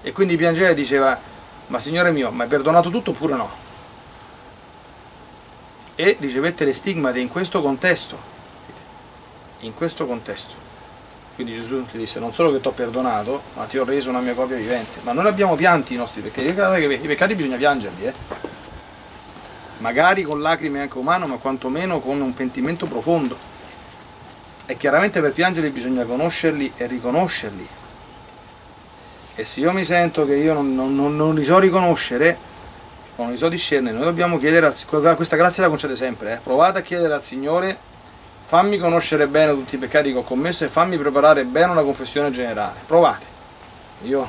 [0.00, 1.18] E quindi piangeva e diceva,
[1.66, 3.50] ma Signore mio, ma hai perdonato tutto oppure no?
[5.96, 8.32] E ricevette le stigmate in questo contesto,
[9.64, 10.72] in questo contesto.
[11.34, 14.20] Quindi Gesù ti disse non solo che ti ho perdonato, ma ti ho reso una
[14.20, 15.00] mia copia vivente.
[15.02, 18.12] Ma non abbiamo pianti i nostri peccati, i peccati bisogna piangerli, eh?
[19.78, 23.36] magari con lacrime anche umane, ma quantomeno con un pentimento profondo.
[24.66, 27.68] E chiaramente per piangere bisogna conoscerli e riconoscerli.
[29.34, 32.38] E se io mi sento che io non, non, non li so riconoscere,
[33.16, 36.36] non li so discernere, noi dobbiamo chiedere, al, questa grazia la concede sempre, eh?
[36.36, 37.76] provate a chiedere al Signore,
[38.54, 42.30] fammi conoscere bene tutti i peccati che ho commesso e fammi preparare bene una confessione
[42.30, 42.78] generale.
[42.86, 43.26] Provate.
[44.02, 44.28] Io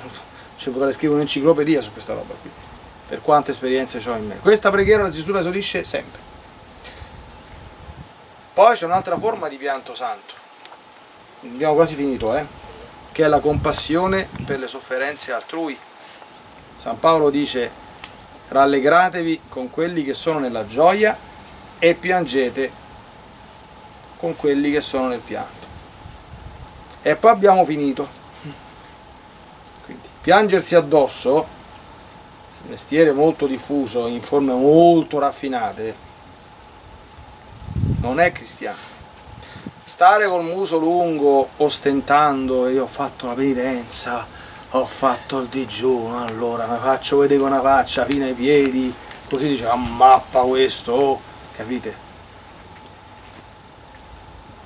[0.57, 2.49] ci potrei scrivere un'enciclopedia su questa roba qui,
[3.07, 4.39] per quante esperienze ho in me.
[4.39, 6.19] Questa preghiera la Gesù la esaurisce sempre.
[8.51, 10.33] Poi c'è un'altra forma di pianto santo,
[11.43, 12.43] abbiamo quasi finito, eh?
[13.11, 15.77] che è la compassione per le sofferenze altrui.
[16.77, 17.69] San Paolo dice,
[18.47, 21.15] rallegratevi con quelli che sono nella gioia
[21.77, 22.83] e piangete
[24.17, 25.65] con quelli che sono nel pianto.
[27.01, 28.07] E poi abbiamo finito.
[29.85, 31.45] Quindi, piangersi addosso,
[32.67, 35.95] mestiere molto diffuso in forme molto raffinate,
[38.01, 38.93] non è cristiano.
[39.83, 44.25] Stare col muso lungo ostentando, io ho fatto la penitenza,
[44.71, 48.93] ho fatto il digiuno, allora mi faccio vedere con una faccia fino ai piedi,
[49.29, 51.21] così dice, ammappa questo, oh,
[51.55, 52.04] capite?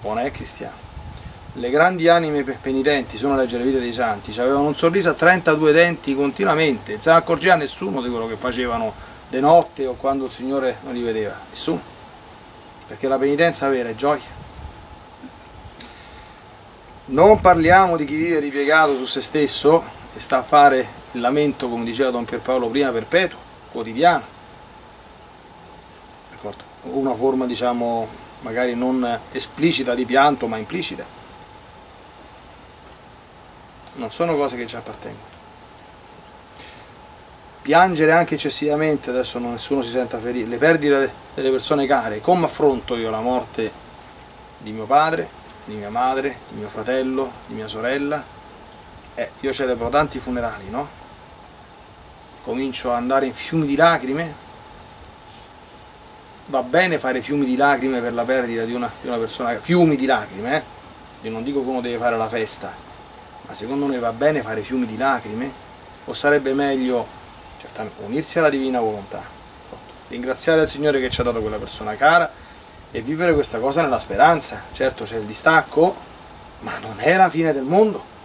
[0.02, 0.88] Non è cristiano.
[1.54, 5.14] Le grandi anime penitenti, sono a leggere le vite dei santi, avevano un sorriso a
[5.14, 8.94] 32 denti continuamente, non se ne accorgeva nessuno di quello che facevano
[9.30, 11.98] de notte o quando il Signore non li vedeva, nessuno
[12.90, 14.38] perché la penitenza vera è gioia.
[17.06, 19.84] Non parliamo di chi vive ripiegato su se stesso
[20.16, 23.38] e sta a fare il lamento, come diceva Don Pierpaolo prima, perpetuo,
[23.72, 24.26] quotidiano.
[26.82, 28.08] Una forma, diciamo,
[28.42, 31.06] magari non esplicita di pianto, ma implicita.
[33.94, 35.30] Non sono cose che ci appartengono
[37.70, 42.96] piangere anche eccessivamente, adesso nessuno si senta ferito, le perdite delle persone care, come affronto
[42.96, 43.72] io la morte
[44.58, 45.30] di mio padre,
[45.66, 48.24] di mia madre, di mio fratello, di mia sorella?
[49.14, 50.88] Eh, io celebro tanti funerali, no?
[52.42, 54.34] Comincio ad andare in fiumi di lacrime,
[56.50, 59.96] va bene fare fiumi di lacrime per la perdita di una, di una persona, fiumi
[59.96, 60.64] di lacrime, eh?
[61.22, 62.74] Io non dico che uno deve fare la festa,
[63.48, 65.52] ma secondo me va bene fare fiumi di lacrime?
[66.06, 67.06] O sarebbe meglio
[67.60, 69.22] certamente unirsi alla divina volontà,
[70.08, 72.32] ringraziare il Signore che ci ha dato quella persona cara
[72.92, 74.62] e vivere questa cosa nella speranza.
[74.72, 75.96] Certo c'è il distacco,
[76.62, 78.18] ma non è la fine del mondo.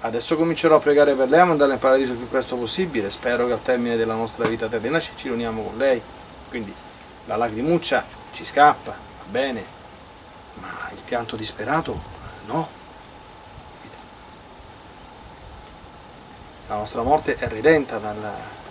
[0.00, 3.10] Adesso comincerò a pregare per lei a mandarla in paradiso il più presto possibile.
[3.10, 6.00] Spero che al termine della nostra vita terrena ci riuniamo con lei.
[6.48, 6.74] Quindi
[7.26, 9.64] la lacrimuccia ci scappa, va bene,
[10.54, 12.00] ma il pianto disperato
[12.46, 12.80] no.
[16.72, 18.16] la nostra morte è redenta dal,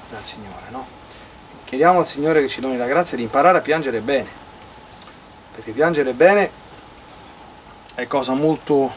[0.09, 0.69] dal Signore.
[0.69, 0.87] No?
[1.65, 4.27] Chiediamo al Signore che ci doni la grazia di imparare a piangere bene,
[5.53, 6.49] perché piangere bene
[7.93, 8.91] è cosa molto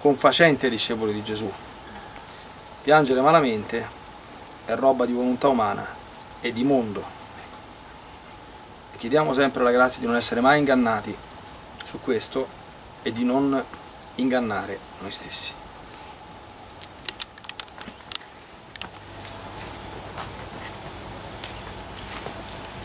[0.00, 1.50] confacente ai discepoli di Gesù.
[2.82, 3.88] Piangere malamente
[4.64, 5.86] è roba di volontà umana
[6.40, 7.20] e di mondo.
[9.02, 11.12] Chiediamo sempre la grazia di non essere mai ingannati
[11.82, 12.46] su questo
[13.02, 13.60] e di non
[14.14, 15.52] ingannare noi stessi.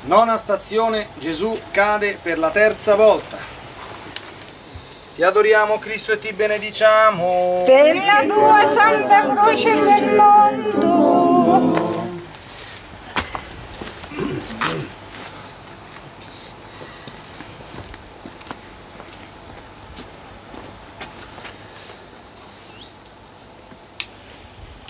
[0.06, 3.38] Nona stazione, Gesù cade per la terza volta.
[5.14, 7.62] Ti adoriamo Cristo e ti benediciamo.
[7.64, 12.07] Per la tua santa croce del mondo.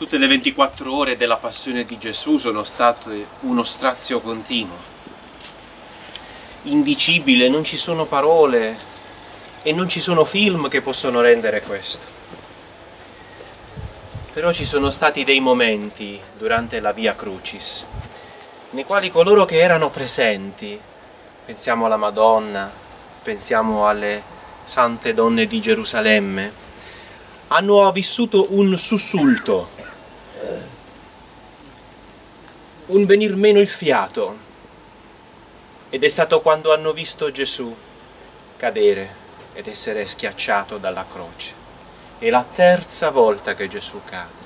[0.07, 4.77] Tutte le 24 ore della passione di Gesù sono state uno strazio continuo
[6.61, 8.77] indicibile, non ci sono parole
[9.63, 12.05] e non ci sono film che possono rendere questo.
[14.31, 17.85] Però ci sono stati dei momenti durante la Via Crucis
[18.69, 20.79] nei quali coloro che erano presenti,
[21.45, 22.71] pensiamo alla Madonna,
[23.23, 24.23] pensiamo alle
[24.63, 26.65] sante donne di Gerusalemme,
[27.47, 29.75] hanno vissuto un sussulto,
[32.87, 34.37] un venir meno il fiato,
[35.89, 37.75] ed è stato quando hanno visto Gesù
[38.57, 41.53] cadere ed essere schiacciato dalla croce.
[42.19, 44.45] È la terza volta che Gesù cade.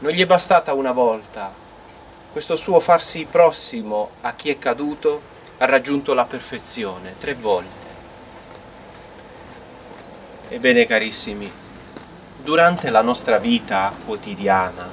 [0.00, 1.52] Non gli è bastata una volta.
[2.32, 5.22] Questo suo farsi prossimo a chi è caduto
[5.58, 7.86] ha raggiunto la perfezione tre volte.
[10.48, 11.50] Ebbene carissimi,
[12.42, 14.90] durante la nostra vita quotidiana,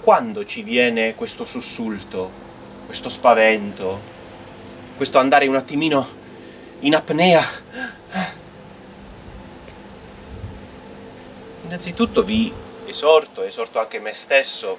[0.00, 2.44] quando ci viene questo sussulto
[2.86, 4.00] questo spavento,
[4.96, 6.08] questo andare un attimino
[6.80, 7.44] in apnea.
[11.64, 12.52] Innanzitutto vi
[12.86, 14.78] esorto, esorto anche me stesso,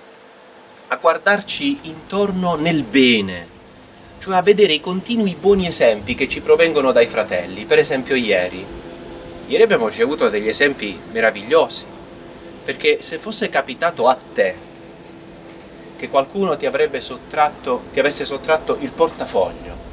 [0.87, 3.55] a guardarci intorno nel bene,
[4.19, 7.65] cioè a vedere i continui buoni esempi che ci provengono dai fratelli.
[7.65, 8.85] Per esempio ieri.
[9.47, 11.85] Ieri abbiamo ricevuto degli esempi meravigliosi,
[12.65, 14.55] perché se fosse capitato a te
[15.95, 16.67] che qualcuno ti
[16.99, 19.85] sottratto, ti avesse sottratto il portafoglio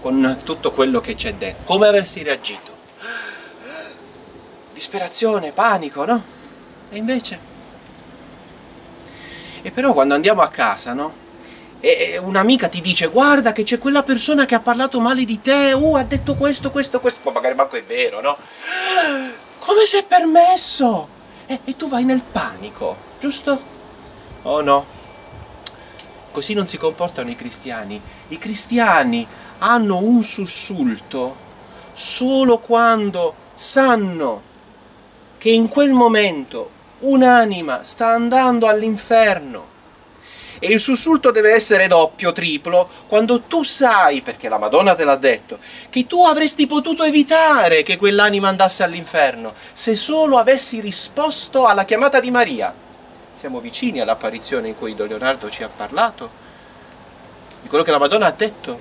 [0.00, 2.72] con tutto quello che c'è dentro, come avresti reagito?
[4.72, 6.20] Disperazione, panico, no?
[6.90, 7.38] E invece?
[9.62, 11.19] E però quando andiamo a casa, no?
[11.80, 15.72] E un'amica ti dice guarda che c'è quella persona che ha parlato male di te,
[15.72, 18.36] uh, ha detto questo, questo, questo, poi magari manco è vero, no?
[19.58, 21.08] Come si è permesso?
[21.46, 23.78] E, e tu vai nel panico, giusto?
[24.42, 24.84] Oh no,
[26.30, 28.00] così non si comportano i cristiani.
[28.28, 29.26] I cristiani
[29.58, 31.48] hanno un sussulto
[31.92, 34.48] solo quando sanno
[35.38, 36.70] che in quel momento
[37.00, 39.69] un'anima sta andando all'inferno.
[40.60, 45.16] E il sussulto deve essere doppio, triplo, quando tu sai, perché la Madonna te l'ha
[45.16, 45.58] detto,
[45.88, 52.20] che tu avresti potuto evitare che quell'anima andasse all'inferno, se solo avessi risposto alla chiamata
[52.20, 52.72] di Maria
[53.40, 56.30] siamo vicini all'apparizione in cui Don Leonardo ci ha parlato,
[57.62, 58.78] di quello che la Madonna ha detto.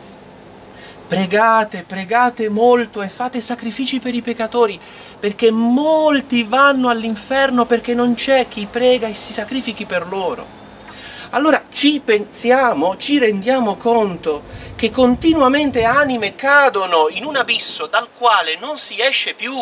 [1.08, 4.78] Pregate, pregate molto e fate sacrifici per i peccatori,
[5.18, 10.59] perché molti vanno all'inferno perché non c'è chi prega e si sacrifichi per loro.
[11.32, 14.42] Allora ci pensiamo, ci rendiamo conto
[14.76, 19.54] che continuamente anime cadono in un abisso dal quale non si esce più.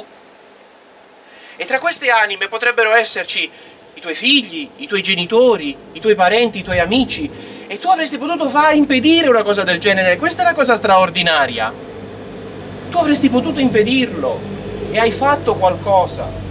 [1.57, 3.49] E tra queste anime potrebbero esserci
[3.95, 7.29] i tuoi figli, i tuoi genitori, i tuoi parenti, i tuoi amici.
[7.67, 10.15] E tu avresti potuto fare impedire una cosa del genere.
[10.15, 11.73] Questa è la cosa straordinaria.
[12.89, 14.39] Tu avresti potuto impedirlo
[14.91, 16.46] e hai fatto qualcosa.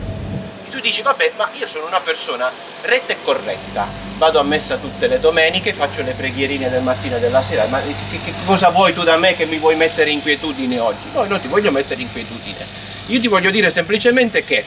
[0.86, 2.48] Dici, vabbè, ma io sono una persona
[2.82, 3.88] retta e corretta.
[4.18, 7.66] Vado a messa tutte le domeniche, faccio le preghierine del mattino e della sera.
[7.66, 11.08] Ma che, che cosa vuoi tu da me che mi vuoi mettere inquietudine oggi?
[11.12, 12.64] No, non ti voglio mettere inquietudine.
[13.06, 14.64] Io ti voglio dire semplicemente che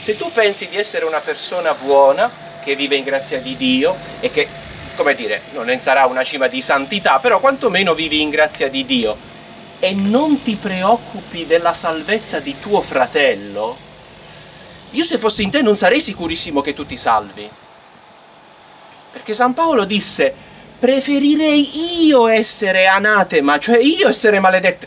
[0.00, 2.30] se tu pensi di essere una persona buona,
[2.62, 4.46] che vive in grazia di Dio e che,
[4.96, 9.16] come dire, non sarà una cima di santità, però quantomeno vivi in grazia di Dio
[9.78, 13.83] e non ti preoccupi della salvezza di tuo fratello,
[14.94, 17.48] io se fossi in te non sarei sicurissimo che tu ti salvi.
[19.12, 20.32] Perché San Paolo disse,
[20.78, 24.86] preferirei io essere anatema, cioè io essere maledetto.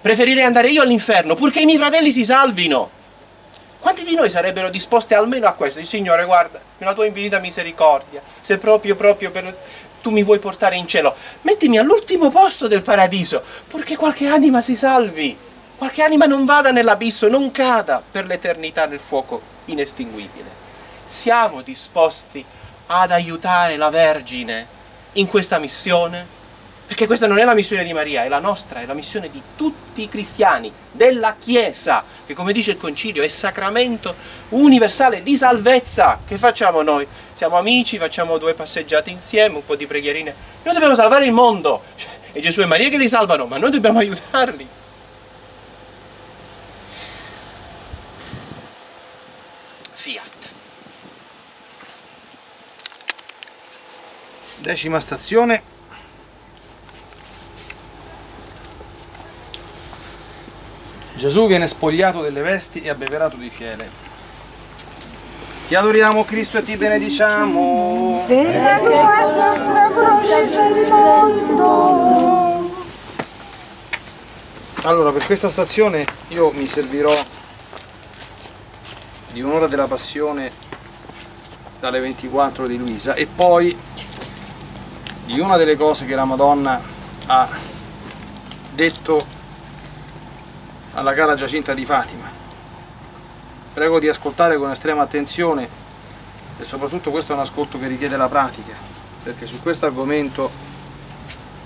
[0.00, 2.90] Preferirei andare io all'inferno, purché i miei fratelli si salvino.
[3.80, 5.80] Quanti di noi sarebbero disposti almeno a questo?
[5.80, 9.56] Il Signore, guarda, nella tua infinita misericordia, se proprio, proprio per,
[10.02, 14.76] tu mi vuoi portare in cielo, mettimi all'ultimo posto del paradiso, purché qualche anima si
[14.76, 15.36] salvi,
[15.76, 20.48] qualche anima non vada nell'abisso, non cada per l'eternità nel fuoco inestinguibile.
[21.04, 22.44] Siamo disposti
[22.86, 24.66] ad aiutare la Vergine
[25.12, 26.34] in questa missione?
[26.86, 29.42] Perché questa non è la missione di Maria, è la nostra, è la missione di
[29.56, 34.14] tutti i cristiani, della Chiesa, che come dice il Concilio è sacramento
[34.50, 36.20] universale di salvezza.
[36.24, 37.04] Che facciamo noi?
[37.32, 40.34] Siamo amici, facciamo due passeggiate insieme, un po' di preghierine.
[40.62, 41.82] Noi dobbiamo salvare il mondo.
[41.96, 44.68] Cioè, è Gesù e Maria che li salvano, ma noi dobbiamo aiutarli.
[54.66, 55.62] Decima stazione
[61.14, 63.88] Gesù viene spogliato delle vesti e abbeverato di fiele.
[65.68, 68.24] Ti adoriamo Cristo e ti benediciamo.
[68.26, 72.74] Per la tua santa croce del mondo.
[74.82, 77.14] Allora, per questa stazione io mi servirò
[79.30, 80.50] di un'ora della passione
[81.78, 83.94] dalle 24 di Luisa e poi
[85.26, 86.80] di una delle cose che la Madonna
[87.26, 87.48] ha
[88.72, 89.26] detto
[90.94, 92.30] alla cara Giacinta di Fatima.
[93.74, 95.68] Prego di ascoltare con estrema attenzione
[96.58, 98.72] e soprattutto questo è un ascolto che richiede la pratica,
[99.22, 100.50] perché su questo argomento,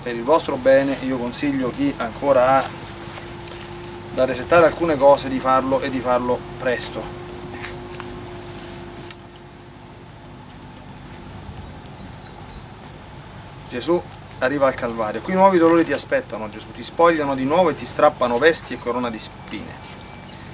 [0.03, 2.69] per il vostro bene, io consiglio chi ancora ha
[4.13, 7.20] da resettare alcune cose di farlo e di farlo presto.
[13.71, 14.01] Gesù
[14.39, 15.21] arriva al Calvario.
[15.21, 18.79] Qui nuovi dolori ti aspettano, Gesù, ti spogliano di nuovo e ti strappano vesti e
[18.79, 19.89] corona di spine.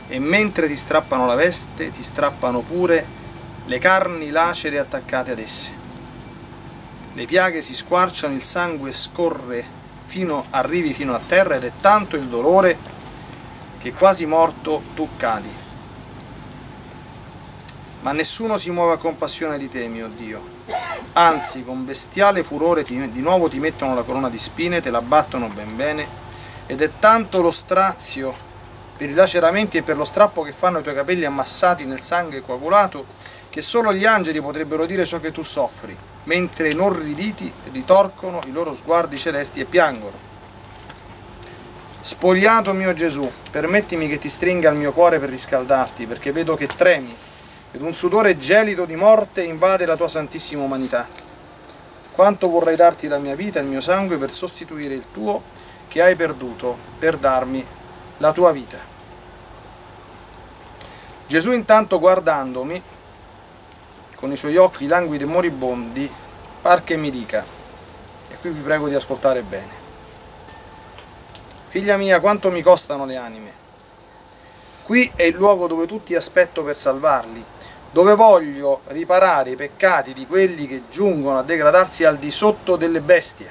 [0.08, 3.04] E mentre ti strappano la veste, ti strappano pure
[3.66, 5.86] le carni lacere attaccate ad esse.
[7.14, 9.66] le piaghe si squarciano, il sangue scorre
[10.06, 12.78] fino, arrivi fino a terra ed è tanto il dolore
[13.80, 15.50] che quasi morto tu cadi.
[18.02, 20.57] Ma nessuno si muove a compassione di te, mio Dio.
[21.14, 25.02] Anzi, con bestiale furore ti, di nuovo ti mettono la corona di spine, te la
[25.02, 26.08] battono ben bene,
[26.68, 28.34] ed è tanto lo strazio
[28.98, 32.42] per i laceramenti e per lo strappo che fanno i tuoi capelli ammassati nel sangue
[32.42, 33.06] coagulato,
[33.50, 38.74] che solo gli angeli potrebbero dire ciò che tu soffri, mentre inorriditi ritorcono i loro
[38.74, 40.26] sguardi celesti e piangono.
[42.02, 46.68] Spogliato mio Gesù, permettimi che ti stringa il mio cuore per riscaldarti, perché vedo che
[46.68, 47.16] tremi
[47.72, 51.08] ed un sudore gelido di morte invade la tua santissima umanità.
[52.12, 55.42] Quanto vorrei darti la mia vita e il mio sangue per sostituire il tuo
[55.88, 57.66] che hai perduto, per darmi
[58.18, 58.78] la tua vita.
[61.28, 62.82] Gesù intanto guardandomi,
[64.16, 66.12] con i suoi occhi languidi e moribondi,
[66.62, 67.46] par che mi dica,
[68.30, 69.86] e qui vi prego di ascoltare bene,
[71.70, 73.52] Figlia mia, quanto mi costano le anime?
[74.84, 77.44] Qui è il luogo dove tutti aspetto per salvarli,
[77.98, 83.02] dove voglio riparare i peccati di quelli che giungono a degradarsi al di sotto delle
[83.02, 83.50] bestie.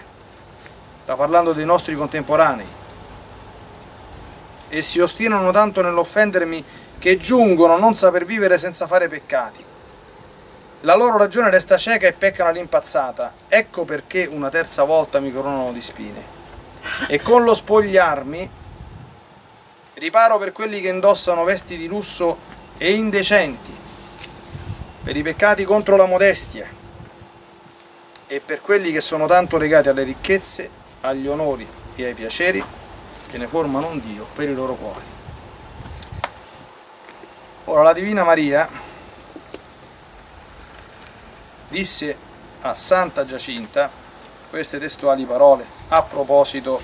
[1.03, 2.68] Sta parlando dei nostri contemporanei.
[4.68, 6.64] E si ostinano tanto nell'offendermi
[6.97, 9.64] che giungono a non saper vivere senza fare peccati.
[10.82, 13.32] La loro ragione resta cieca e peccano all'impazzata.
[13.49, 16.22] Ecco perché una terza volta mi coronano di spine.
[17.09, 18.49] E con lo spogliarmi
[19.94, 23.86] riparo per quelli che indossano vesti di lusso e indecenti,
[25.07, 26.66] per i peccati contro la modestia
[28.26, 30.68] e per quelli che sono tanto legati alle ricchezze,
[31.02, 32.61] agli onori e ai piaceri
[33.30, 35.04] che ne formano un Dio per i loro cuori.
[37.66, 38.68] Ora la Divina Maria
[41.68, 42.16] disse
[42.62, 43.88] a Santa Giacinta
[44.50, 46.80] queste testuali parole a proposito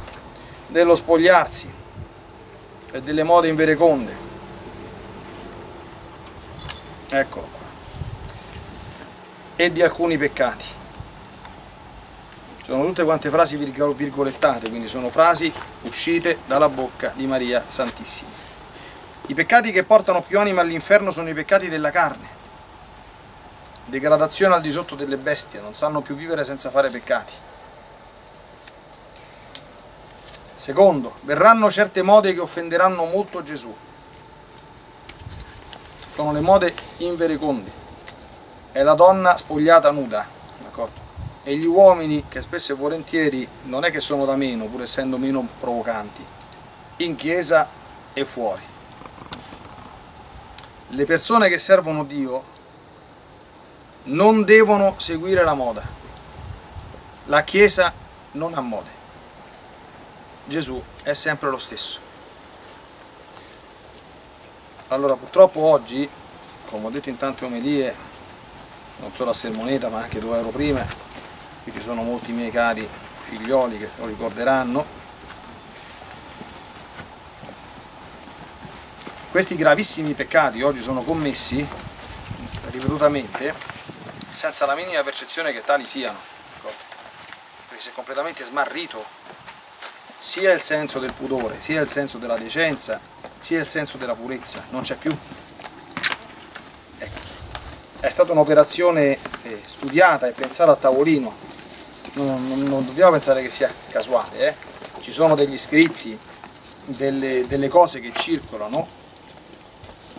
[0.68, 1.74] dello spogliarsi
[2.92, 4.16] e delle mode invereconde.
[7.08, 7.61] Eccolo qua.
[9.56, 10.64] E di alcuni peccati.
[12.62, 18.30] Sono tutte quante frasi virgolettate, quindi sono frasi uscite dalla bocca di Maria Santissima.
[19.26, 22.28] I peccati che portano più anime all'inferno sono i peccati della carne.
[23.84, 27.32] Degradazione al di sotto delle bestie, non sanno più vivere senza fare peccati.
[30.54, 33.74] Secondo, verranno certe mode che offenderanno molto Gesù.
[36.06, 37.81] Sono le mode invereconde.
[38.72, 40.26] È la donna spogliata nuda?
[41.42, 45.18] E gli uomini che spesso e volentieri non è che sono da meno, pur essendo
[45.18, 46.24] meno provocanti,
[46.98, 47.68] in chiesa
[48.14, 48.62] e fuori.
[50.88, 52.42] Le persone che servono Dio
[54.04, 55.82] non devono seguire la moda.
[57.26, 57.92] La chiesa
[58.32, 58.90] non ha mode.
[60.46, 62.00] Gesù è sempre lo stesso.
[64.88, 66.08] Allora purtroppo oggi,
[66.70, 68.11] come ho detto in tante omelie,
[69.02, 70.86] non solo a Sermoneta ma anche dove ero prima,
[71.64, 72.88] qui ci sono molti miei cari
[73.22, 74.84] figlioli che lo ricorderanno,
[79.30, 81.66] questi gravissimi peccati oggi sono commessi
[82.70, 83.54] ripetutamente
[84.30, 86.18] senza la minima percezione che tali siano,
[87.68, 89.04] perché si è completamente smarrito
[90.18, 93.00] sia il senso del pudore, sia il senso della decenza,
[93.40, 95.14] sia il senso della purezza, non c'è più.
[98.02, 98.06] Ecco.
[98.06, 101.32] È stata un'operazione eh, studiata e pensata a tavolino,
[102.14, 104.54] non, non, non, dobbiamo pensare che sia casuale, eh?
[105.00, 106.18] ci sono degli scritti,
[106.86, 108.86] delle, delle cose che circolano,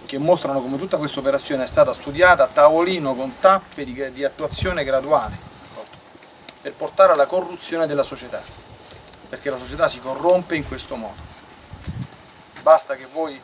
[0.06, 4.24] che mostrano come tutta questa operazione è stata studiata a tavolino con tappe di, di
[4.24, 5.36] attuazione graduale,
[6.62, 8.42] per portare alla corruzione della società
[9.34, 11.20] perché la società si corrompe in questo modo.
[12.62, 13.42] Basta che voi,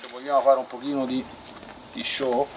[0.00, 1.22] se vogliamo fare un pochino di,
[1.92, 2.48] di show,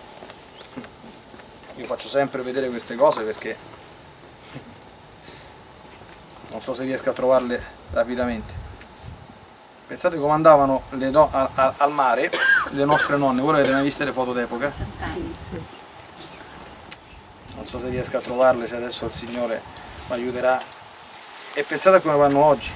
[1.88, 3.56] faccio sempre vedere queste cose perché
[6.52, 8.66] non so se riesco a trovarle rapidamente.
[9.88, 10.84] Pensate come andavano
[11.32, 12.30] a, al mare
[12.72, 14.72] le nostre nonne, voi avete mai viste le foto d'epoca?
[17.56, 19.62] Non so se riesco a trovarle, se adesso il Signore
[20.08, 20.62] mi aiuterà
[21.54, 22.72] e pensate a come vanno oggi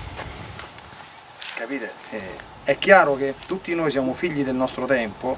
[1.61, 1.93] capite?
[2.09, 5.37] Eh, è chiaro che tutti noi siamo figli del nostro tempo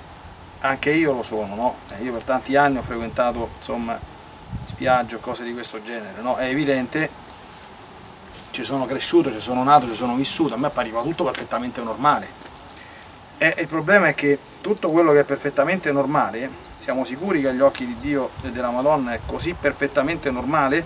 [0.66, 1.76] anche io lo sono, no?
[1.90, 4.00] Eh, io per tanti anni ho frequentato insomma,
[4.64, 6.36] spiagge o cose di questo genere, no?
[6.38, 7.10] è evidente,
[8.52, 12.42] ci sono cresciuto, ci sono nato, ci sono vissuto, a me appariva tutto perfettamente normale.
[13.38, 17.60] E il problema è che tutto quello che è perfettamente normale, siamo sicuri che agli
[17.60, 20.86] occhi di Dio e della Madonna è così perfettamente normale?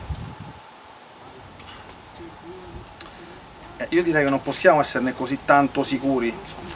[3.78, 6.69] Eh, io direi che non possiamo esserne così tanto sicuri, insomma,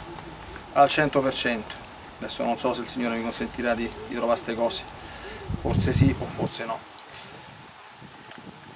[0.74, 1.89] al 100%.
[2.22, 4.84] Adesso non so se il Signore mi consentirà di, di trovare queste cose,
[5.59, 6.78] forse sì o forse no.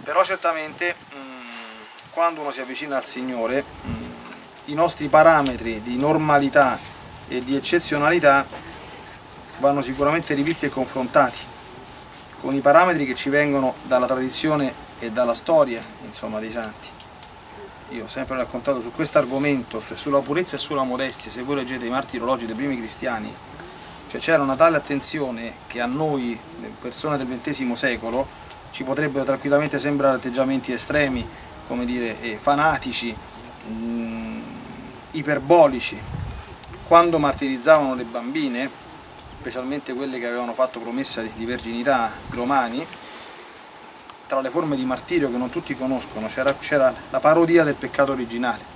[0.03, 1.15] Però certamente mh,
[2.09, 3.91] quando uno si avvicina al Signore mh,
[4.65, 6.75] i nostri parametri di normalità
[7.27, 8.43] e di eccezionalità
[9.59, 11.37] vanno sicuramente rivisti e confrontati
[12.41, 16.94] con i parametri che ci vengono dalla tradizione e dalla storia insomma, dei santi.
[17.89, 21.85] Io ho sempre raccontato su questo argomento, sulla purezza e sulla modestia, se voi leggete
[21.85, 23.31] i martirologi dei primi cristiani,
[24.07, 26.37] cioè c'era una tale attenzione che a noi,
[26.81, 28.27] persone del XX secolo,
[28.71, 31.25] ci potrebbero tranquillamente sembrare atteggiamenti estremi,
[31.67, 33.15] come dire, eh, fanatici,
[33.67, 34.41] mh, mm,
[35.11, 36.01] iperbolici.
[36.87, 38.69] Quando martirizzavano le bambine,
[39.39, 42.85] specialmente quelle che avevano fatto promessa di verginità, i romani,
[44.27, 48.73] tra le forme di martirio che non tutti conoscono c'era la parodia del peccato originale.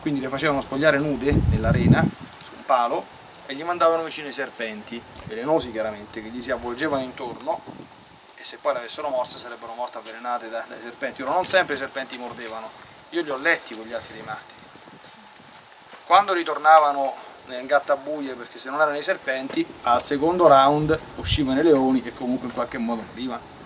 [0.00, 2.04] Quindi le facevano spogliare nude nell'arena,
[2.42, 3.04] su un palo,
[3.46, 7.60] e gli mandavano vicino i serpenti, velenosi chiaramente, che gli si avvolgevano intorno
[8.36, 11.22] e se poi le avessero morse sarebbero morte avvelenate dai, serpenti.
[11.22, 12.70] Ora non sempre i serpenti mordevano,
[13.10, 14.58] io li ho letti con gli altri dei martiri.
[16.04, 17.12] Quando ritornavano
[17.46, 22.14] nel gattabuie perché se non erano i serpenti, al secondo round uscivano i leoni che
[22.14, 23.59] comunque in qualche modo morivano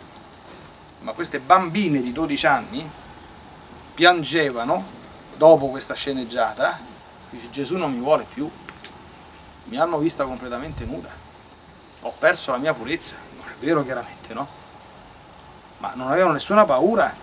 [1.05, 2.90] ma queste bambine di 12 anni
[3.94, 4.82] piangevano
[5.36, 6.78] dopo questa sceneggiata,
[7.28, 8.50] dice Gesù non mi vuole più,
[9.64, 11.11] mi hanno vista completamente nuda,
[12.00, 14.48] ho perso la mia purezza, non è vero chiaramente no?
[15.78, 17.14] Ma non avevano nessuna paura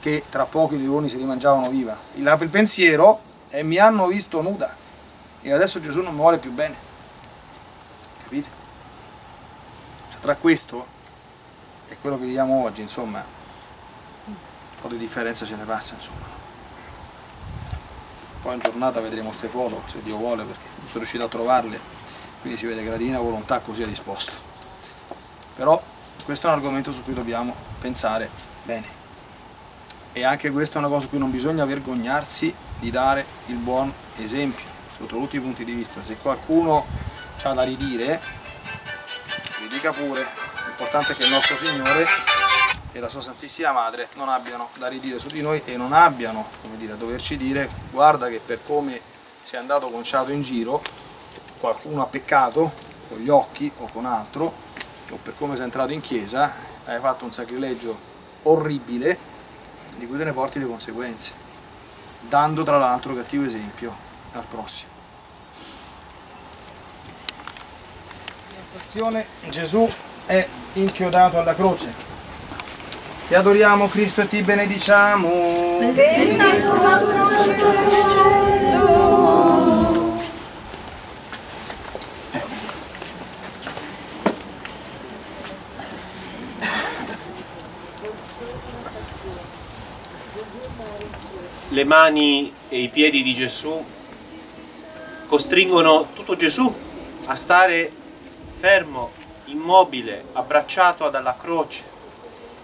[0.00, 4.74] che tra poco i leoni si rimangiavano viva, il, pensiero è mi hanno visto nuda
[5.40, 6.76] e adesso Gesù non mi vuole più bene,
[8.24, 8.48] capite?
[10.10, 10.95] Cioè, tra questo
[12.06, 13.18] quello che viviamo oggi, insomma,
[14.26, 14.34] un
[14.80, 16.24] po' di differenza ce ne passa, insomma.
[18.42, 21.80] Poi in giornata vedremo queste foto, se Dio vuole, perché non sono riuscito a trovarle,
[22.42, 24.32] quindi si vede che la divina volontà così è disposto.
[25.56, 25.82] Però
[26.24, 28.30] questo è un argomento su cui dobbiamo pensare
[28.62, 28.86] bene.
[30.12, 33.92] E anche questa è una cosa su cui non bisogna vergognarsi di dare il buon
[34.18, 34.64] esempio,
[34.96, 36.00] sotto tutti i punti di vista.
[36.02, 36.86] Se qualcuno
[37.42, 38.20] ha da ridire,
[39.58, 40.24] ridica pure,
[40.76, 42.06] l'importante è che il nostro Signore
[42.92, 46.46] e la sua Santissima Madre non abbiano da ridire su di noi e non abbiano
[46.76, 49.00] dire, a doverci dire guarda che per come
[49.42, 50.82] sei andato conciato in giro
[51.58, 52.70] qualcuno ha peccato
[53.08, 54.52] con gli occhi o con altro
[55.10, 56.52] o per come sei entrato in chiesa
[56.84, 57.98] hai fatto un sacrilegio
[58.42, 59.18] orribile
[59.96, 61.32] di cui te ne porti le conseguenze
[62.20, 63.94] dando tra l'altro cattivo esempio
[64.32, 64.94] al prossimo.
[69.48, 69.90] Gesù
[70.26, 71.92] è inchiodato alla croce.
[73.28, 75.78] Ti adoriamo Cristo e ti benediciamo.
[91.68, 93.84] Le mani e i piedi di Gesù
[95.26, 96.72] costringono tutto Gesù
[97.26, 97.90] a stare
[98.58, 101.84] fermo immobile, abbracciato dalla croce,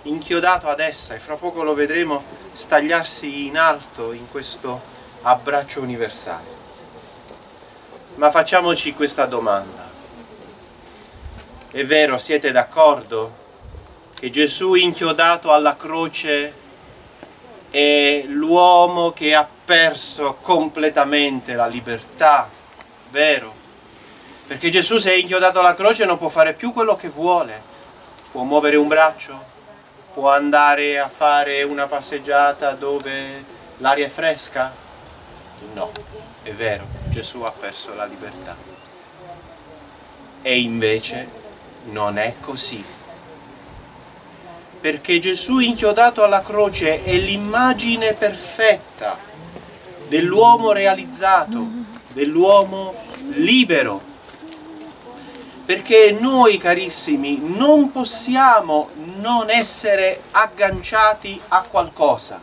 [0.02, 2.22] inchiodato ad essa e fra poco lo vedremo
[2.52, 4.80] stagliarsi in alto in questo
[5.22, 6.60] abbraccio universale.
[8.16, 9.90] Ma facciamoci questa domanda.
[11.70, 13.40] È vero, siete d'accordo
[14.14, 16.60] che Gesù inchiodato alla croce
[17.70, 22.48] è l'uomo che ha perso completamente la libertà,
[23.10, 23.61] vero?
[24.52, 27.58] Perché Gesù se è inchiodato alla croce non può fare più quello che vuole.
[28.32, 29.42] Può muovere un braccio,
[30.12, 33.42] può andare a fare una passeggiata dove
[33.78, 34.70] l'aria è fresca?
[35.72, 35.90] No,
[36.42, 38.54] è vero, Gesù ha perso la libertà.
[40.42, 41.26] E invece
[41.84, 42.84] non è così.
[44.82, 49.16] Perché Gesù inchiodato alla croce è l'immagine perfetta
[50.08, 51.66] dell'uomo realizzato,
[52.08, 52.94] dell'uomo
[53.30, 54.10] libero
[55.72, 62.38] perché noi carissimi non possiamo non essere agganciati a qualcosa.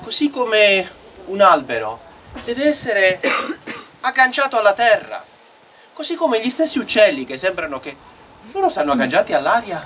[0.00, 0.88] Così come
[1.26, 2.00] un albero
[2.44, 3.20] deve essere
[4.02, 5.20] agganciato alla terra,
[5.92, 7.96] così come gli stessi uccelli che sembrano che
[8.52, 9.84] loro stanno agganciati all'aria.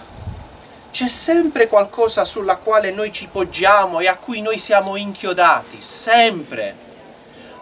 [0.90, 6.76] C'è sempre qualcosa sulla quale noi ci poggiamo e a cui noi siamo inchiodati, sempre.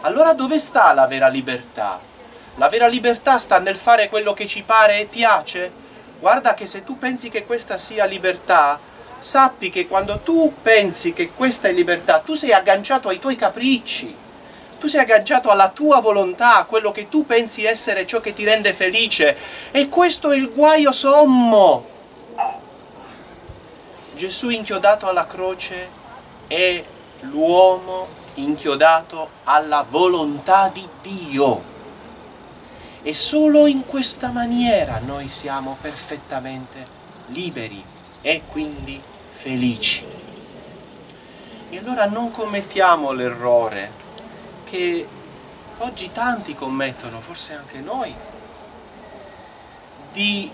[0.01, 2.11] Allora dove sta la vera libertà?
[2.57, 5.71] La vera libertà sta nel fare quello che ci pare e piace?
[6.19, 8.79] Guarda che se tu pensi che questa sia libertà,
[9.17, 14.15] sappi che quando tu pensi che questa è libertà, tu sei agganciato ai tuoi capricci,
[14.79, 18.43] tu sei agganciato alla tua volontà, a quello che tu pensi essere ciò che ti
[18.43, 19.35] rende felice.
[19.71, 21.85] E questo è il guaio sommo.
[24.15, 25.89] Gesù inchiodato alla croce
[26.45, 26.83] è
[27.21, 31.72] l'uomo inchiodato alla volontà di Dio.
[33.05, 36.87] E solo in questa maniera noi siamo perfettamente
[37.27, 37.83] liberi
[38.21, 40.05] e quindi felici.
[41.69, 43.91] E allora non commettiamo l'errore
[44.63, 45.05] che
[45.79, 48.15] oggi tanti commettono, forse anche noi,
[50.13, 50.49] di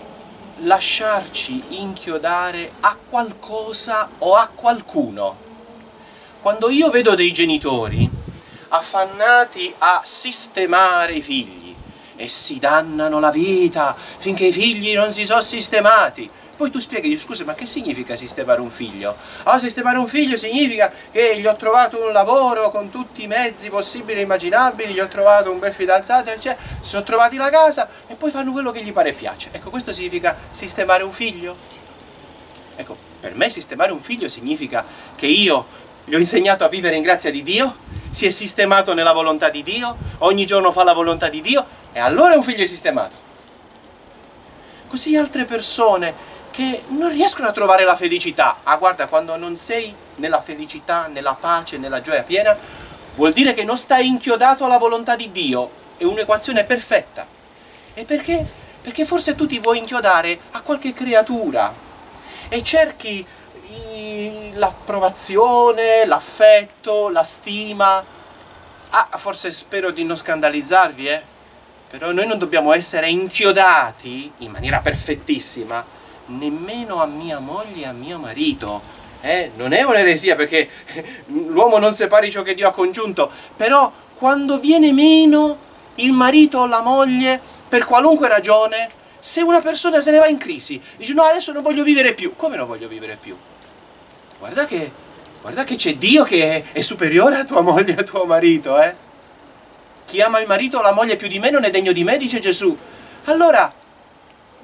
[0.62, 5.36] lasciarci inchiodare a qualcosa o a qualcuno.
[6.40, 8.10] Quando io vedo dei genitori
[8.68, 11.69] affannati a sistemare i figli,
[12.20, 16.28] e si dannano la vita finché i figli non si sono sistemati.
[16.54, 19.16] Poi tu spieghi, scusa, ma che significa sistemare un figlio?
[19.44, 23.70] Ah, sistemare un figlio significa che gli ho trovato un lavoro con tutti i mezzi
[23.70, 27.88] possibili e immaginabili, gli ho trovato un bel fidanzato, cioè, si sono trovati la casa
[28.06, 29.48] e poi fanno quello che gli pare e piace.
[29.52, 31.56] Ecco, questo significa sistemare un figlio?
[32.76, 34.84] Ecco, per me sistemare un figlio significa
[35.16, 35.64] che io
[36.04, 37.74] gli ho insegnato a vivere in grazia di Dio,
[38.10, 41.98] si è sistemato nella volontà di Dio, ogni giorno fa la volontà di Dio e
[41.98, 43.16] allora è un figlio sistemato.
[44.88, 46.12] Così altre persone
[46.50, 48.58] che non riescono a trovare la felicità.
[48.64, 52.56] Ah, guarda, quando non sei nella felicità, nella pace, nella gioia piena,
[53.14, 55.70] vuol dire che non stai inchiodato alla volontà di Dio.
[55.96, 57.26] È un'equazione perfetta.
[57.94, 58.44] E perché?
[58.82, 61.72] Perché forse tu ti vuoi inchiodare a qualche creatura
[62.48, 63.24] e cerchi
[64.54, 68.02] l'approvazione, l'affetto, la stima.
[68.90, 71.22] Ah, forse spero di non scandalizzarvi, eh?
[71.90, 75.84] Però noi non dobbiamo essere inchiodati in maniera perfettissima
[76.26, 78.80] nemmeno a mia moglie e a mio marito.
[79.20, 79.50] Eh?
[79.56, 80.68] Non è un'eresia perché
[81.26, 86.66] l'uomo non separi ciò che Dio ha congiunto, però quando viene meno il marito o
[86.66, 88.88] la moglie, per qualunque ragione,
[89.18, 92.34] se una persona se ne va in crisi, dice no adesso non voglio vivere più,
[92.36, 93.36] come non voglio vivere più?
[94.38, 94.90] Guarda che,
[95.42, 98.80] guarda che c'è Dio che è, è superiore a tua moglie e a tuo marito,
[98.80, 99.08] eh?
[100.10, 102.16] Chi ama il marito o la moglie più di me non è degno di me,
[102.16, 102.76] dice Gesù.
[103.26, 103.72] Allora,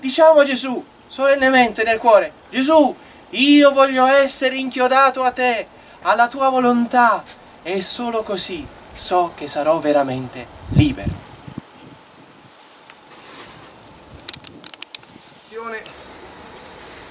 [0.00, 2.92] diciamo a Gesù, solennemente nel cuore, Gesù,
[3.30, 5.68] io voglio essere inchiodato a te,
[6.02, 7.22] alla tua volontà,
[7.62, 11.14] e solo così so che sarò veramente libero.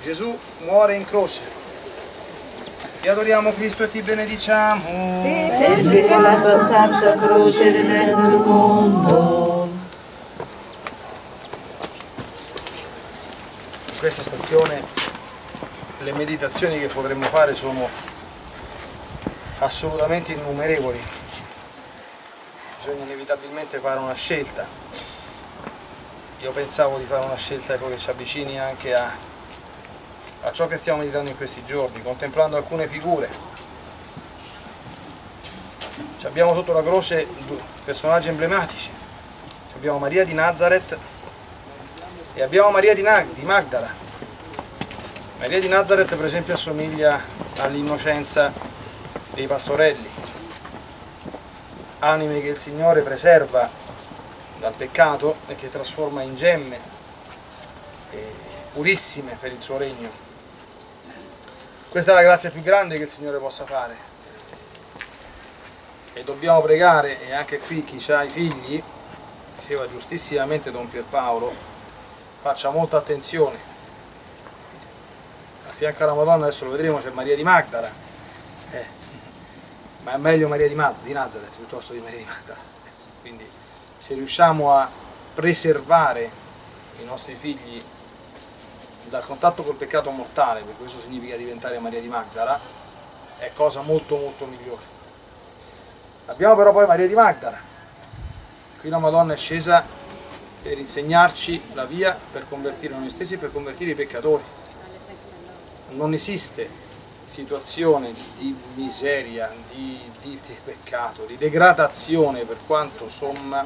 [0.02, 1.65] Gesù muore in croce
[3.06, 5.22] ti adoriamo Cristo e ti benediciamo.
[5.22, 9.70] Perché la tua santa croce redendo il mondo.
[13.92, 14.84] In questa stazione
[16.00, 17.88] le meditazioni che potremmo fare sono
[19.60, 21.00] assolutamente innumerevoli.
[22.80, 24.66] Bisogna inevitabilmente fare una scelta.
[26.40, 29.35] Io pensavo di fare una scelta che ci avvicini anche a
[30.46, 33.28] a ciò che stiamo meditando in questi giorni, contemplando alcune figure.
[36.18, 37.28] Ci abbiamo sotto la croce
[37.84, 38.92] personaggi emblematici.
[39.70, 40.98] Ci abbiamo Maria di Nazareth
[42.36, 43.02] e abbiamo Maria di,
[43.42, 43.90] Magdala.
[45.40, 47.20] Maria di Nazareth per esempio assomiglia
[47.58, 48.54] all'innocenza
[49.34, 50.10] dei pastorelli,
[52.00, 53.68] anime che il Signore preserva
[54.60, 56.94] dal peccato e che trasforma in gemme
[58.76, 60.35] purissime per il suo regno.
[61.96, 63.96] Questa è la grazia più grande che il Signore possa fare.
[66.12, 68.84] E dobbiamo pregare, e anche qui chi ha i figli,
[69.58, 71.54] diceva giustissimamente Don Pierpaolo,
[72.42, 73.58] faccia molta attenzione.
[75.70, 77.90] A fianco alla Madonna, adesso lo vedremo, c'è Maria di Magdala,
[78.72, 78.86] eh,
[80.04, 82.60] ma è meglio Maria di, Mad di Nazareth piuttosto di Maria di Magdala.
[83.22, 83.50] Quindi
[83.98, 84.92] se riusciamo a
[85.34, 86.30] preservare
[87.00, 87.82] i nostri figli
[89.10, 92.60] dal contatto col peccato mortale, per questo significa diventare Maria di Magdala,
[93.38, 94.94] è cosa molto molto migliore.
[96.28, 97.60] Abbiamo però poi Maria di Magdala,
[98.80, 99.84] qui la Madonna è scesa
[100.62, 104.44] per insegnarci la via per convertire noi stessi e per convertire i peccatori.
[105.90, 106.68] Non esiste
[107.26, 113.66] situazione di miseria, di, di, di peccato, di degradazione per quanto somma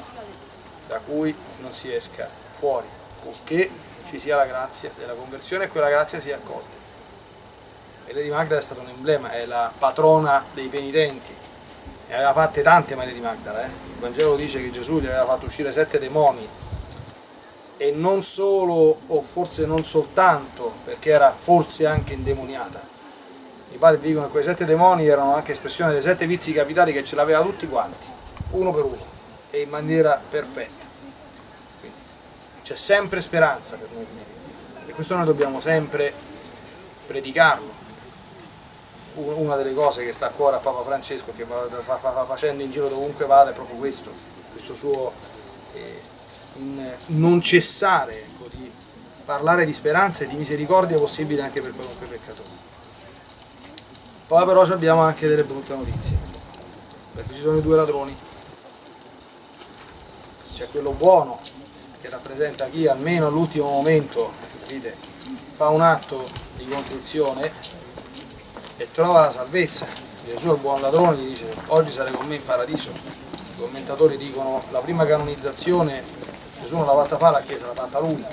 [0.87, 2.87] da cui non si esca fuori,
[3.21, 3.69] purché
[4.09, 6.77] ci sia la grazia della conversione e quella grazia sia accolta.
[8.07, 11.35] E Lady Magdala è stata un emblema, è la patrona dei penitenti.
[12.07, 13.67] Ne aveva fatte tante Maria di Magdala, eh?
[13.67, 16.47] il Vangelo dice che Gesù gli aveva fatto uscire sette demoni
[17.77, 22.81] e non solo, o forse non soltanto, perché era forse anche indemoniata,
[23.71, 27.03] i padri dicono che quei sette demoni erano anche espressione dei sette vizi capitali che
[27.03, 28.07] ce l'aveva tutti quanti,
[28.51, 29.05] uno per uno,
[29.51, 30.78] e in maniera perfetta.
[32.69, 34.85] C'è sempre speranza per noi Dio.
[34.85, 36.13] E questo noi dobbiamo sempre
[37.07, 37.67] predicarlo.
[39.15, 42.87] Una delle cose che sta a cuore a Papa Francesco, che fa, facendo in giro
[42.87, 44.13] dovunque vada, è proprio questo,
[44.51, 45.11] questo suo
[45.73, 45.99] eh,
[47.07, 48.71] non cessare ecco, di
[49.25, 52.49] parlare di speranza e di misericordia possibile anche per qualunque peccatore.
[54.27, 56.19] Poi però abbiamo anche delle brutte notizie,
[57.15, 58.15] perché ci sono i due ladroni.
[60.53, 61.39] C'è quello buono,
[62.01, 64.31] che rappresenta chi almeno all'ultimo momento
[64.61, 64.95] capite,
[65.55, 67.51] fa un atto di contrizione
[68.77, 69.85] e trova la salvezza.
[70.25, 72.91] Gesù il buon ladrone gli dice oggi sarai con me in paradiso.
[72.91, 76.17] I commentatori dicono la prima canonizzazione
[76.61, 78.23] Gesù non l'ha fatta fare la Chiesa, l'ha fatta lui.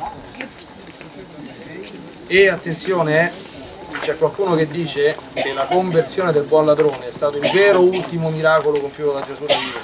[2.26, 7.36] E attenzione, eh, c'è qualcuno che dice che la conversione del buon ladrone è stato
[7.36, 9.78] il vero ultimo miracolo compiuto da Gesù da vivo.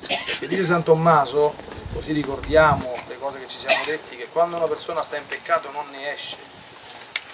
[0.00, 1.54] Perché dice San Tommaso,
[1.92, 5.70] così ricordiamo le cose che ci siamo detti, che quando una persona sta in peccato
[5.70, 6.36] non ne esce.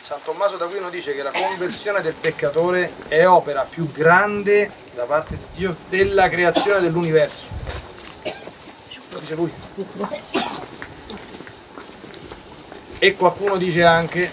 [0.01, 5.37] San Tommaso d'Aquino dice che la conversione del peccatore è opera più grande da parte
[5.37, 7.49] di Dio della creazione dell'universo.
[9.11, 9.53] Lo dice lui.
[12.99, 14.31] E qualcuno dice anche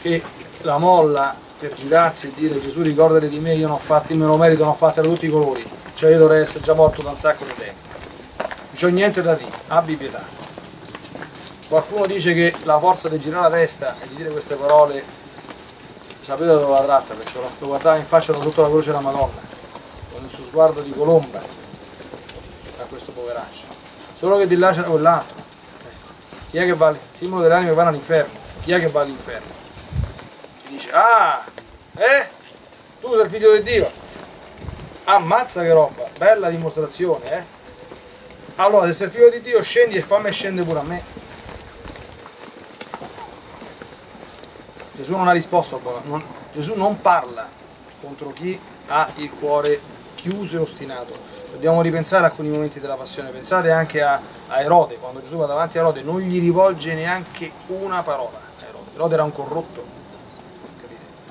[0.00, 0.22] che
[0.62, 4.24] la molla per girarsi e dire Gesù ricordati di me, io non ho fatto, me
[4.24, 5.62] lo merito, non ho fatto da tutti i colori,
[5.94, 7.89] cioè io dovrei essere già morto da un sacco di tempo.
[8.80, 10.24] C'ho niente da dire, abbi pietà.
[11.68, 15.04] Qualcuno dice che la forza di girare la testa e di dire queste parole,
[16.22, 19.38] sapete dove la tratta, perché lo guardava in faccia da sotto la croce della Madonna,
[20.14, 21.40] con il suo sguardo di colomba
[22.78, 23.66] a questo poveraccio.
[24.14, 25.36] Solo che di là c'era quell'altro.
[25.36, 26.12] Ecco.
[26.50, 28.32] Chi è che va, simbolo delle anime vanno all'inferno?
[28.62, 29.52] Chi è che va all'inferno?
[30.68, 31.44] dice, ah,
[31.96, 32.28] eh?
[32.98, 33.90] Tu sei il figlio di Dio.
[35.04, 37.58] Ammazza che roba, bella dimostrazione, eh?
[38.60, 41.02] Allora, se sei figlio di Dio, scendi e fammi scendere pure a me.
[44.92, 47.48] Gesù non ha risposto non, Gesù non parla
[48.02, 49.80] contro chi ha il cuore
[50.14, 51.16] chiuso e ostinato.
[51.52, 53.30] Dobbiamo ripensare a alcuni momenti della passione.
[53.30, 57.50] Pensate anche a, a Erode, quando Gesù va davanti a Erode, non gli rivolge neanche
[57.68, 58.38] una parola.
[58.60, 59.98] Erode, Erode era un corrotto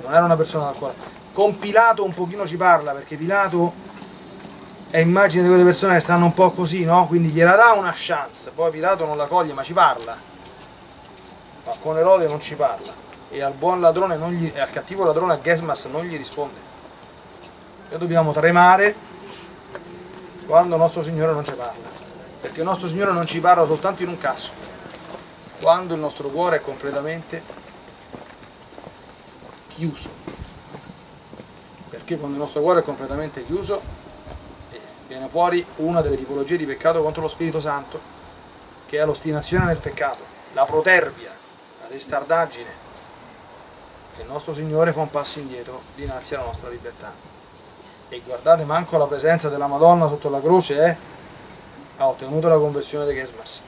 [0.02, 0.96] non era una persona dal cuore.
[1.32, 3.72] Con Pilato un pochino ci parla, perché Pilato
[4.92, 7.06] è immagine di quelle persone che stanno un po' così, no?
[7.06, 10.18] Quindi gliela dà una chance, poi Pilato non la coglie, ma ci parla.
[11.66, 12.92] Ma con Erode non ci parla.
[13.30, 16.58] E al buon ladrone, gli, e al cattivo ladrone, a Gesmas, non gli risponde.
[17.90, 18.96] E dobbiamo tremare
[20.48, 21.88] quando nostro Signore non ci parla.
[22.42, 24.50] Perché nostro Signore non ci parla soltanto in un caso.
[25.62, 27.44] Quando il nostro cuore è completamente
[29.68, 30.10] chiuso.
[31.90, 33.99] Perché quando il nostro cuore è completamente chiuso
[35.10, 38.00] viene fuori una delle tipologie di peccato contro lo Spirito Santo,
[38.86, 40.20] che è l'ostinazione nel peccato,
[40.54, 41.32] la protervia,
[41.82, 42.88] la testardaggine.
[44.20, 47.12] Il nostro Signore fa un passo indietro dinanzi alla nostra libertà.
[48.10, 50.98] E guardate, manco la presenza della Madonna sotto la croce eh,
[51.98, 53.62] ha ottenuto la conversione di Gesmas.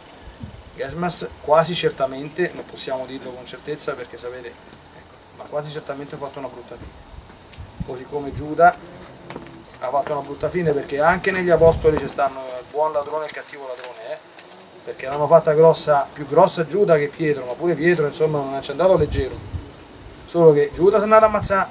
[0.76, 4.80] Gesmas quasi certamente, non possiamo dirlo con certezza perché sapete
[5.38, 7.10] ma quasi certamente ha fatto una brutta fine.
[7.84, 8.76] Così come Giuda
[9.82, 13.28] ha fatto una brutta fine perché anche negli apostoli ci stanno il buon ladrone e
[13.28, 14.18] il cattivo ladrone, eh?
[14.86, 18.70] perché l'hanno fatta grossa, più grossa Giuda che Pietro, ma pure Pietro insomma non ci
[18.70, 19.36] è andato leggero.
[20.26, 21.70] Solo che Giuda si è andato a ammazzare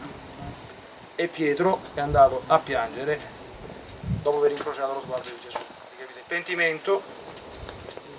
[1.15, 3.19] e Pietro è andato a piangere
[4.23, 5.59] dopo aver incrociato lo sguardo di Gesù.
[5.99, 6.23] Capite?
[6.27, 7.03] Pentimento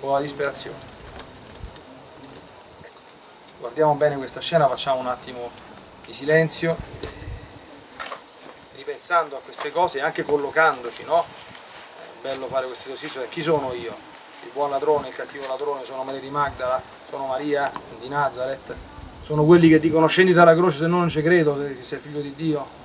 [0.00, 0.92] o la disperazione
[3.62, 5.48] guardiamo bene questa scena, facciamo un attimo
[6.04, 6.76] di silenzio,
[9.02, 11.24] ripensando a queste cose e anche collocandoci, no?
[11.24, 13.92] È bello fare questo esercizio, chi sono io?
[14.44, 16.80] Il buon ladrone, il cattivo ladrone, sono Maria di Magdala,
[17.10, 18.74] sono Maria di Nazareth,
[19.22, 22.20] sono quelli che dicono scendi dalla croce se no non ci credo, se sei figlio
[22.20, 22.80] di Dio.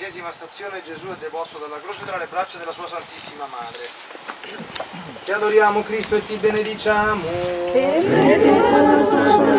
[0.00, 3.86] Tredicesima stazione Gesù è deposto dalla croce tra le braccia della sua Santissima Madre.
[5.24, 7.22] Ti adoriamo Cristo e ti benediciamo.
[7.70, 9.49] Te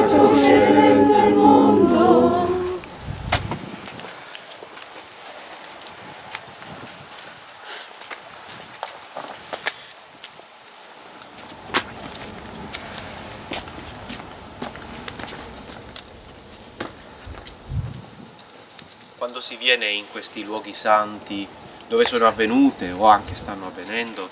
[19.51, 21.45] si viene in questi luoghi santi
[21.89, 24.29] dove sono avvenute o anche stanno avvenendo,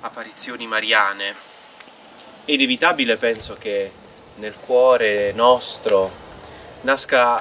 [0.00, 1.32] apparizioni mariane.
[2.44, 3.92] È inevitabile, penso, che
[4.38, 6.10] nel cuore nostro
[6.80, 7.40] nasca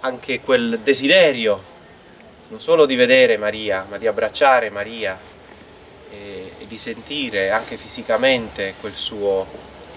[0.00, 1.62] anche quel desiderio,
[2.48, 5.16] non solo di vedere Maria, ma di abbracciare Maria
[6.10, 9.46] e, e di sentire anche fisicamente quel suo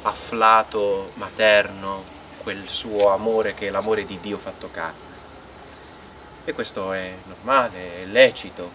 [0.04, 5.10] afflato materno, quel suo amore che è l'amore di Dio fatto carne.
[6.44, 8.70] E questo è normale, è lecito.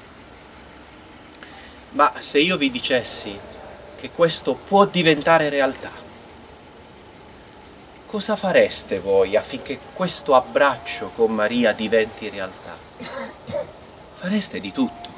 [1.92, 3.38] Ma se io vi dicessi
[3.96, 5.90] che questo può diventare realtà,
[8.06, 12.76] cosa fareste voi affinché questo abbraccio con Maria diventi realtà?
[14.12, 15.08] Fareste di tutto.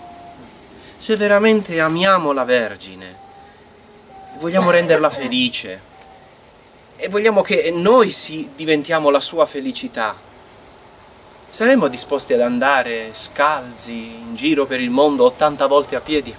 [0.96, 3.16] Se veramente amiamo la Vergine,
[4.38, 5.87] vogliamo renderla felice
[7.00, 10.16] e vogliamo che noi si diventiamo la sua felicità,
[11.40, 16.34] saremmo disposti ad andare scalzi in giro per il mondo 80 volte a piedi?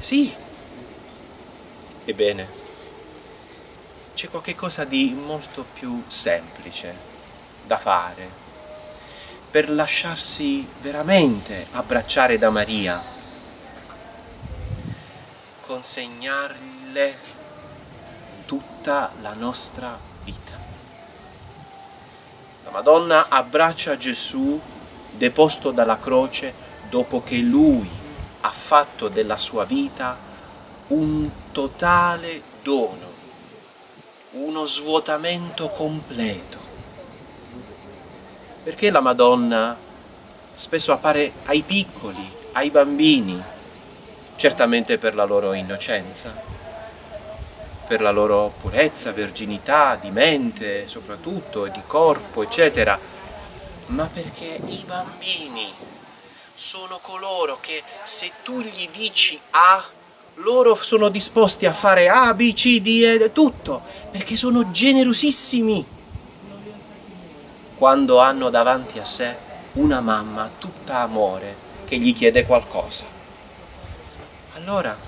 [0.00, 0.34] Sì.
[2.04, 2.48] Ebbene,
[4.14, 6.92] c'è qualcosa di molto più semplice
[7.66, 8.46] da fare
[9.52, 13.00] per lasciarsi veramente abbracciare da Maria,
[15.60, 17.36] consegnarle
[18.88, 20.56] tutta la nostra vita.
[22.64, 24.58] La Madonna abbraccia Gesù
[25.10, 26.54] deposto dalla croce
[26.88, 27.86] dopo che lui
[28.40, 30.16] ha fatto della sua vita
[30.88, 33.12] un totale dono,
[34.30, 36.56] uno svuotamento completo.
[38.62, 39.76] Perché la Madonna
[40.54, 43.38] spesso appare ai piccoli, ai bambini,
[44.36, 46.57] certamente per la loro innocenza,
[47.88, 53.00] per la loro purezza, verginità di mente soprattutto e di corpo, eccetera,
[53.86, 55.72] ma perché i bambini
[56.54, 59.82] sono coloro che se tu gli dici A,
[60.34, 65.96] loro sono disposti a fare A, B, C, D e tutto, perché sono generosissimi.
[67.78, 69.34] Quando hanno davanti a sé
[69.74, 73.04] una mamma tutta amore che gli chiede qualcosa.
[74.56, 75.07] Allora,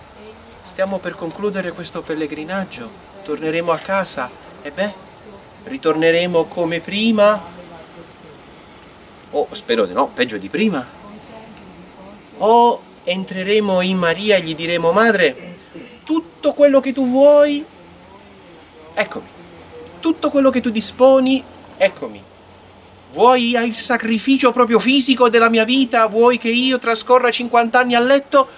[0.70, 2.88] stiamo per concludere questo pellegrinaggio,
[3.24, 4.30] torneremo a casa
[4.62, 4.92] e beh,
[5.64, 7.42] ritorneremo come prima,
[9.30, 10.88] o spero di no, peggio di prima.
[12.38, 15.56] O entreremo in Maria e gli diremo madre
[16.04, 17.66] tutto quello che tu vuoi
[18.94, 19.26] eccomi.
[19.98, 21.42] Tutto quello che tu disponi
[21.78, 22.22] eccomi.
[23.10, 26.06] Vuoi il sacrificio proprio fisico della mia vita?
[26.06, 28.48] Vuoi che io trascorra 50 anni a letto?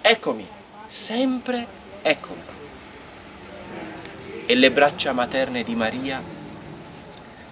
[0.00, 0.56] Eccomi
[0.88, 1.66] sempre
[2.00, 2.42] eccomi
[4.46, 6.22] e le braccia materne di Maria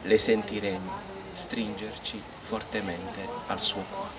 [0.02, 0.98] le sentiremo
[1.32, 4.14] stringerci fortemente al suo cuore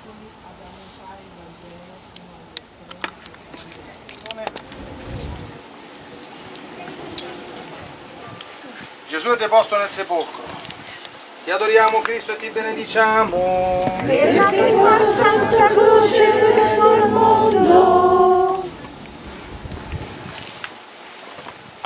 [9.07, 10.43] Gesù è deposto nel sepolcro.
[11.45, 14.01] Ti adoriamo Cristo e ti benediciamo.
[14.05, 18.16] Per la tua santa croce per il mondo.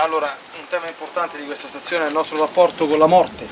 [0.02, 3.48] Allora, un tema importante di questa stazione è il nostro rapporto con la morte.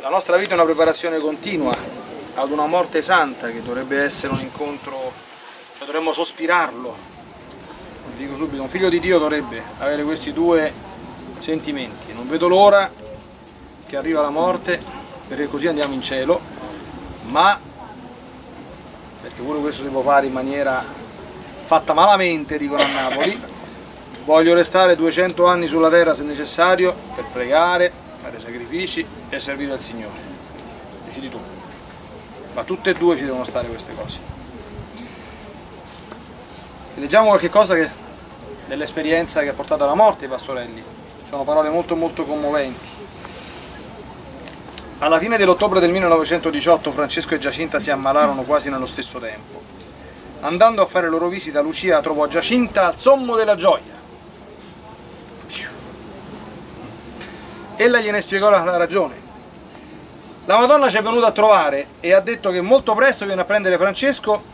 [0.00, 1.76] La nostra vita è una preparazione continua
[2.36, 5.12] ad una morte santa che dovrebbe essere un incontro,
[5.76, 6.96] cioè dovremmo sospirarlo,
[8.14, 10.72] vi dico subito, un figlio di Dio dovrebbe avere questi due
[11.38, 12.14] sentimenti.
[12.14, 12.90] Non vedo l'ora
[13.84, 14.80] che arriva la morte
[15.28, 16.40] perché così andiamo in cielo,
[17.24, 17.60] ma
[19.20, 20.82] perché pure questo si può fare in maniera
[21.64, 23.38] fatta malamente, dicono a Napoli,
[24.24, 27.90] voglio restare 200 anni sulla terra se necessario per pregare,
[28.20, 30.20] fare sacrifici e servire al Signore.
[31.04, 31.40] Decidi tu.
[32.54, 34.20] Ma tutte e due ci devono stare queste cose.
[36.96, 37.90] Leggiamo qualche cosa che
[38.66, 40.82] dell'esperienza che ha portato alla morte i pastorelli.
[41.26, 42.92] Sono parole molto molto commoventi.
[44.98, 49.60] Alla fine dell'ottobre del 1918 Francesco e Giacinta si ammalarono quasi nello stesso tempo.
[50.44, 53.92] Andando a fare loro visita, Lucia trovò Giacinta al sommo della gioia.
[57.76, 59.14] Ella gliene spiegò la ragione.
[60.44, 63.44] La Madonna ci è venuta a trovare e ha detto che molto presto viene a
[63.46, 64.44] prendere Francesco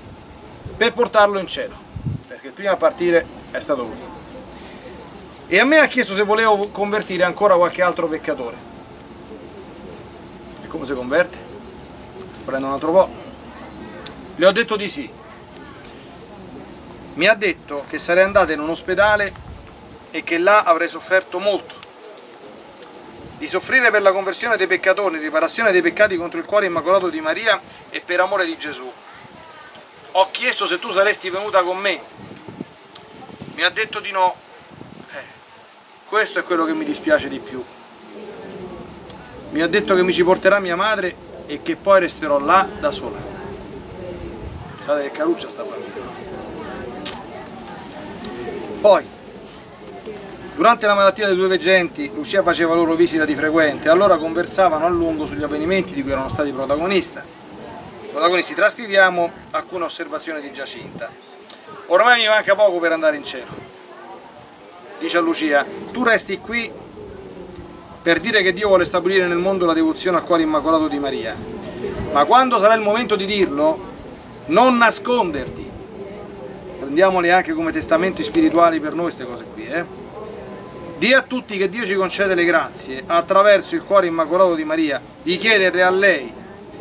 [0.77, 1.75] per portarlo in cielo,
[2.29, 3.99] perché prima a partire è stato lui.
[5.49, 8.57] E a me ha chiesto se volevo convertire ancora qualche altro peccatore.
[10.63, 11.37] E come si converte?
[12.45, 13.13] Prendo un altro po'.
[14.37, 15.19] Le ho detto di sì.
[17.15, 19.33] Mi ha detto che sarei andata in un ospedale
[20.11, 21.75] e che là avrei sofferto molto.
[23.39, 27.21] Di soffrire per la conversione dei peccatori, riparazione dei peccati contro il cuore immacolato di
[27.21, 28.91] Maria e per amore di Gesù.
[30.13, 32.01] ho chiesto se tu saresti venuta con me,
[33.55, 34.35] mi ha detto di no,
[35.13, 35.25] eh,
[36.07, 37.63] questo è quello che mi dispiace di più.
[39.51, 41.15] Mi ha detto che mi ci porterà mia madre
[41.47, 43.19] e che poi resterò là da sola.
[44.85, 46.40] Guardate che caruccia sta partita.
[48.81, 49.07] Poi,
[50.55, 54.89] durante la malattia dei due veggenti, Lucia faceva loro visita di frequente, allora conversavano a
[54.89, 57.21] lungo sugli avvenimenti di cui erano stati protagonisti.
[58.11, 61.11] Protagonisti, trascriviamo alcune osservazioni di Giacinta.
[61.89, 63.53] Ormai mi manca poco per andare in cielo.
[64.99, 65.63] Dice a Lucia,
[65.93, 66.73] tu resti qui
[68.03, 71.37] per dire che Dio vuole stabilire nel mondo la devozione al cuore immacolato di Maria.
[72.13, 73.79] Ma quando sarà il momento di dirlo,
[74.47, 75.70] non nasconderti.
[76.81, 79.67] Prendiamole anche come testamenti spirituali per noi queste cose qui.
[79.67, 79.85] Eh?
[80.99, 85.01] Dì a tutti che Dio ci concede le grazie attraverso il cuore immacolato di Maria,
[85.23, 86.31] di chiedere a lei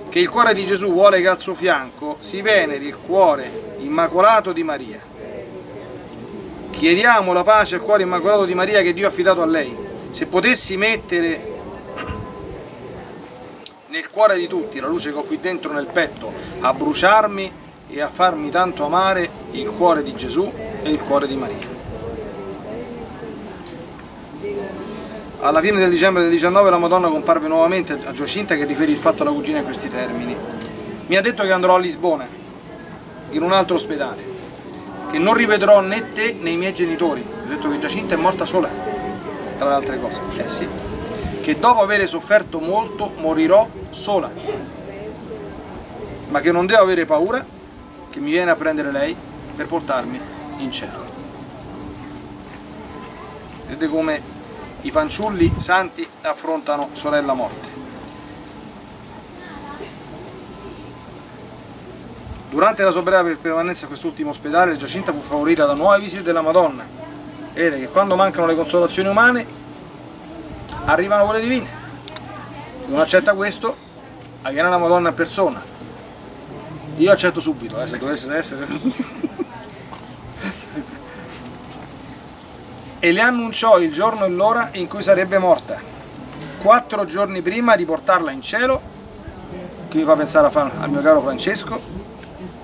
[0.10, 4.52] che il cuore di Gesù vuole che al suo fianco si veneri il cuore immacolato
[4.52, 5.00] di Maria.
[6.72, 9.76] Chiediamo la pace al cuore immacolato di Maria che Dio ha affidato a lei.
[10.12, 11.40] Se potessi mettere
[13.88, 16.32] nel cuore di tutti la luce che ho qui dentro nel petto
[16.62, 17.52] a bruciarmi
[17.90, 20.50] e a farmi tanto amare il cuore di Gesù
[20.84, 21.58] e il cuore di Maria.
[25.42, 28.98] Alla fine del dicembre del 19 la Madonna comparve nuovamente a Giacinta che riferì il
[28.98, 30.36] fatto alla cugina in questi termini.
[31.08, 32.28] Mi ha detto che andrò a Lisbona,
[33.32, 34.22] in un altro ospedale,
[35.10, 37.24] che non rivedrò né te né i miei genitori.
[37.24, 38.70] Mi ha detto che Giacinta è morta sola,
[39.58, 40.20] tra le altre cose.
[40.36, 40.68] Eh sì.
[41.42, 44.30] Che dopo aver sofferto molto morirò sola,
[46.30, 47.44] ma che non devo avere paura,
[48.20, 49.16] che mi viene a prendere lei
[49.56, 50.20] per portarmi
[50.58, 51.08] in cielo.
[53.66, 54.22] Vedete come
[54.82, 57.68] i fanciulli santi affrontano sorella morte.
[62.50, 66.42] Durante la sua breve permanenza a quest'ultimo ospedale, Giacinta fu favorita da nuove visite della
[66.42, 66.86] Madonna.
[67.54, 69.46] Vedete che quando mancano le consolazioni umane,
[70.86, 71.70] arrivano quelle divine.
[72.88, 73.76] Non accetta questo,
[74.50, 75.69] viene la Madonna in persona.
[77.00, 78.68] Io accetto subito, eh, se dovesse essere...
[83.00, 85.80] e le annunciò il giorno e l'ora in cui sarebbe morta,
[86.62, 88.82] quattro giorni prima di portarla in cielo,
[89.88, 91.82] che mi fa pensare al mio caro Francesco,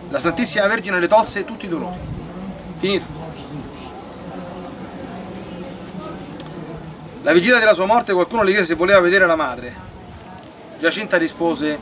[0.10, 1.98] la Santissima Vergine le tolse tutti i dolori.
[2.78, 3.06] Finito.
[7.22, 9.74] La vigilia della sua morte qualcuno le chiese se voleva vedere la madre.
[10.78, 11.80] Giacinta rispose,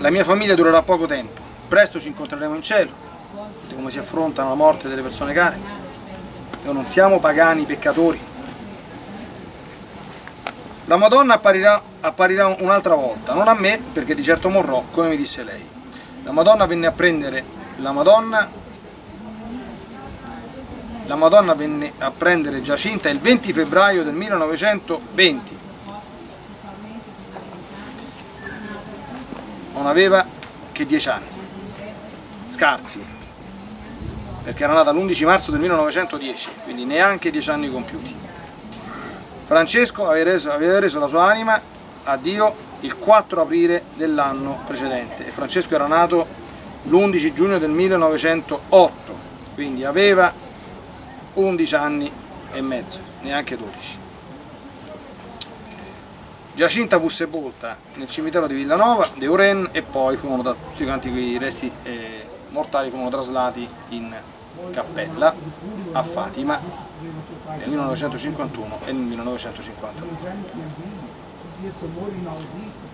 [0.00, 2.90] la mia famiglia durerà poco tempo, presto ci incontreremo in cielo,
[3.32, 5.58] vedete come si affrontano la morte delle persone care.
[6.64, 8.18] Noi non siamo pagani peccatori.
[10.86, 15.16] La Madonna apparirà, apparirà un'altra volta, non a me perché di certo morrò, come mi
[15.16, 15.68] disse lei.
[16.24, 17.44] La Madonna venne a prendere
[17.76, 18.48] la Madonna
[21.06, 25.59] la Madonna venne a prendere Giacinta il 20 febbraio del 1920.
[29.80, 30.22] Non aveva
[30.72, 31.24] che dieci anni,
[32.50, 33.00] scarsi,
[34.42, 38.14] perché era nata l'11 marzo del 1910, quindi neanche dieci anni compiuti.
[39.46, 41.58] Francesco aveva reso, aveva reso la sua anima
[42.04, 46.26] a Dio il 4 aprile dell'anno precedente e Francesco era nato
[46.82, 49.16] l'11 giugno del 1908,
[49.54, 50.30] quindi aveva
[51.32, 52.12] 11 anni
[52.52, 54.08] e mezzo, neanche 12.
[56.60, 61.38] Giacinta fu sepolta nel cimitero di Villanova, de Uren e poi furono tutti quanti quei
[61.38, 64.14] resti eh, mortali furono traslati in
[64.70, 65.34] cappella
[65.92, 66.60] a Fatima
[67.56, 70.08] nel 1951 e nel 1952.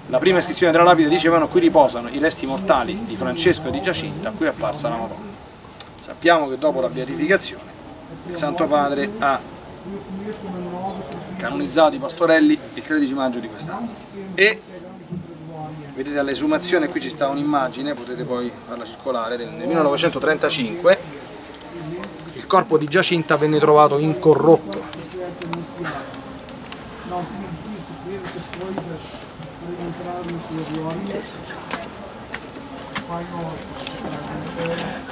[0.07, 3.83] La prima iscrizione della lapide dicevano qui riposano i resti mortali di Francesco e di
[3.83, 5.35] Giacinta, qui è apparsa la Madonna.
[6.01, 7.75] Sappiamo che dopo la beatificazione
[8.29, 9.41] il Santo Padre ha
[11.37, 13.89] canonizzato i pastorelli il 13 maggio di quest'anno
[14.35, 14.61] e
[15.95, 20.99] vedete all'esumazione qui ci sta un'immagine, potete poi farla circolare, nel 1935
[22.35, 24.85] il corpo di Giacinta venne trovato incorrotto.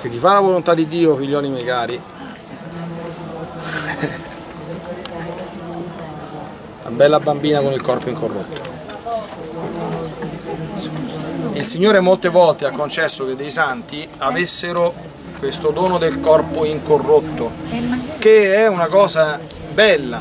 [0.02, 2.01] Chi fa la volontà di Dio, figlioli miei cari,
[6.94, 8.72] bella bambina con il corpo incorrotto.
[11.52, 14.92] Il Signore molte volte ha concesso che dei santi avessero
[15.38, 17.50] questo dono del corpo incorrotto,
[18.18, 19.38] che è una cosa
[19.72, 20.20] bella,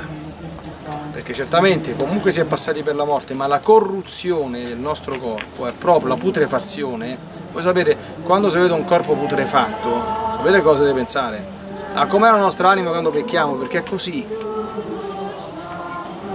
[1.11, 5.67] perché certamente comunque si è passati per la morte, ma la corruzione del nostro corpo
[5.67, 7.17] è proprio la putrefazione.
[7.51, 10.03] Voi sapete, quando si vede un corpo putrefatto,
[10.35, 11.45] sapete cosa deve pensare?
[11.93, 14.25] A com'è la nostra anima quando pecchiamo, perché è così.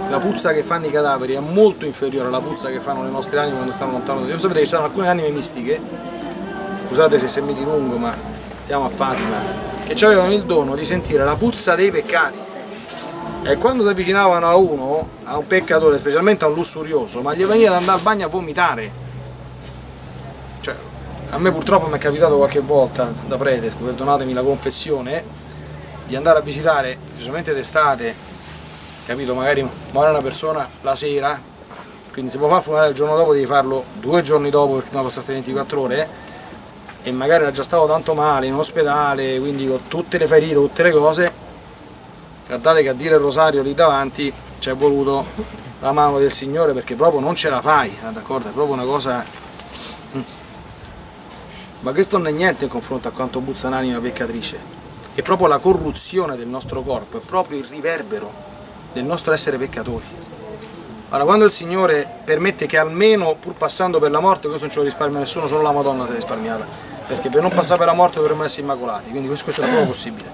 [0.09, 3.37] La puzza che fanno i cadaveri è molto inferiore alla puzza che fanno le nostre
[3.37, 4.39] anime quando stanno lontano da Dio.
[4.39, 5.79] Sapete che ci sono alcune anime mistiche,
[6.87, 8.11] scusate se mi dilungo, ma
[8.63, 9.37] stiamo a Fatima,
[9.87, 12.37] che avevano il dono di sentire la puzza dei peccati
[13.43, 17.45] e quando si avvicinavano a uno, a un peccatore, specialmente a un lussurioso, ma gli
[17.45, 18.91] veniva ad andare al bagno a vomitare.
[20.59, 20.75] Cioè,
[21.29, 25.23] a me purtroppo mi è capitato qualche volta da prete, perdonatemi la confessione,
[26.05, 28.28] di andare a visitare, specialmente d'estate,
[29.09, 31.41] capito, magari muore una persona la sera,
[32.11, 35.01] quindi si può fare funerale il giorno dopo, devi farlo due giorni dopo perché non
[35.01, 36.09] passate 24 ore,
[37.01, 40.83] e magari era già stato tanto male in ospedale, quindi con tutte le ferite, tutte
[40.83, 41.31] le cose,
[42.45, 45.25] guardate che a dire il rosario lì davanti ci è voluto
[45.79, 48.49] la mano del Signore perché proprio non ce la fai, ah, d'accordo?
[48.49, 49.25] È proprio una cosa...
[50.15, 50.21] Mm.
[51.79, 54.59] Ma questo non è niente in confronto a quanto buzza un'anima peccatrice,
[55.15, 58.48] è proprio la corruzione del nostro corpo, è proprio il riverbero
[58.93, 60.05] del nostro essere peccatori.
[61.09, 64.79] Allora, quando il Signore permette che almeno, pur passando per la morte, questo non ce
[64.79, 66.67] lo risparmia nessuno, solo la Madonna si è risparmiata,
[67.07, 70.29] perché per non passare per la morte dovremmo essere immacolati, quindi questo è proprio possibile.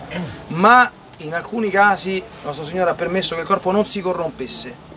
[0.47, 4.93] Ma in alcuni casi il nostro Signore ha permesso che il corpo non si corrompesse.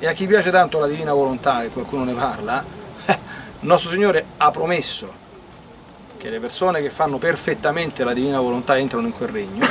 [0.00, 2.64] E a chi piace tanto la divina volontà, e qualcuno ne parla,
[3.06, 3.16] il
[3.60, 5.26] nostro Signore ha promesso
[6.16, 9.64] che le persone che fanno perfettamente la divina volontà entrano in quel regno,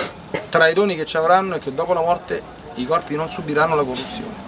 [0.48, 3.76] tra i doni che ci avranno è che dopo la morte i corpi non subiranno
[3.76, 4.46] la corruzione.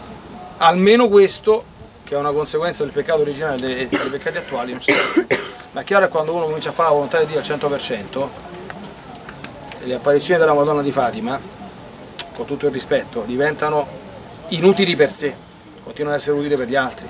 [0.58, 1.64] Almeno questo,
[2.04, 5.26] che è una conseguenza del peccato originale e dei, dei peccati attuali, non si sa.
[5.72, 8.28] Ma è chiaro che quando uno comincia a fare la volontà di Dio al 100%,
[9.84, 11.40] le apparizioni della Madonna di Fatima,
[12.36, 13.88] con tutto il rispetto, diventano
[14.50, 15.34] inutili per sé,
[15.84, 17.08] continuano ad essere utili per gli altri,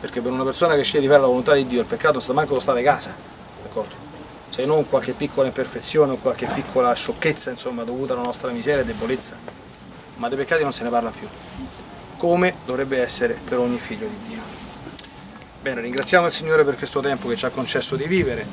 [0.00, 2.32] perché per una persona che sceglie di fare la volontà di Dio il peccato sta
[2.32, 3.14] manco lo sta di casa,
[3.62, 4.02] d'accordo?
[4.50, 8.84] Se non qualche piccola imperfezione o qualche piccola sciocchezza, insomma, dovuta alla nostra miseria e
[8.84, 9.36] debolezza,
[10.16, 11.26] ma dei peccati non se ne parla più,
[12.16, 14.42] come dovrebbe essere per ogni figlio di Dio.
[15.60, 18.46] Bene, ringraziamo il Signore per questo tempo che ci ha concesso di vivere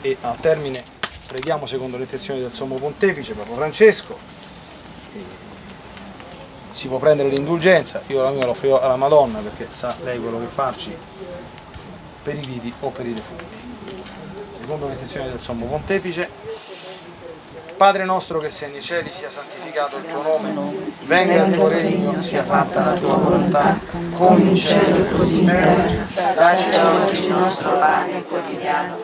[0.00, 0.82] e al termine
[1.28, 4.18] preghiamo secondo le intenzioni del Sommo Pontefice, Papa Francesco,
[6.76, 10.46] si può prendere l'indulgenza, io la mia l'offro alla Madonna perché sa lei quello che
[10.46, 10.94] farci
[12.22, 13.44] per i vivi o per i defunti.
[14.60, 16.28] Secondo le intenzioni del Sommo Pontefice,
[17.76, 20.50] Padre nostro che sei nei cieli, sia santificato il tuo nome,
[21.04, 23.78] venga il tuo regno, sia fatta la tua volontà,
[24.16, 26.32] come in cielo così in terra.
[26.34, 28.96] Dacci oggi il nostro pane quotidiano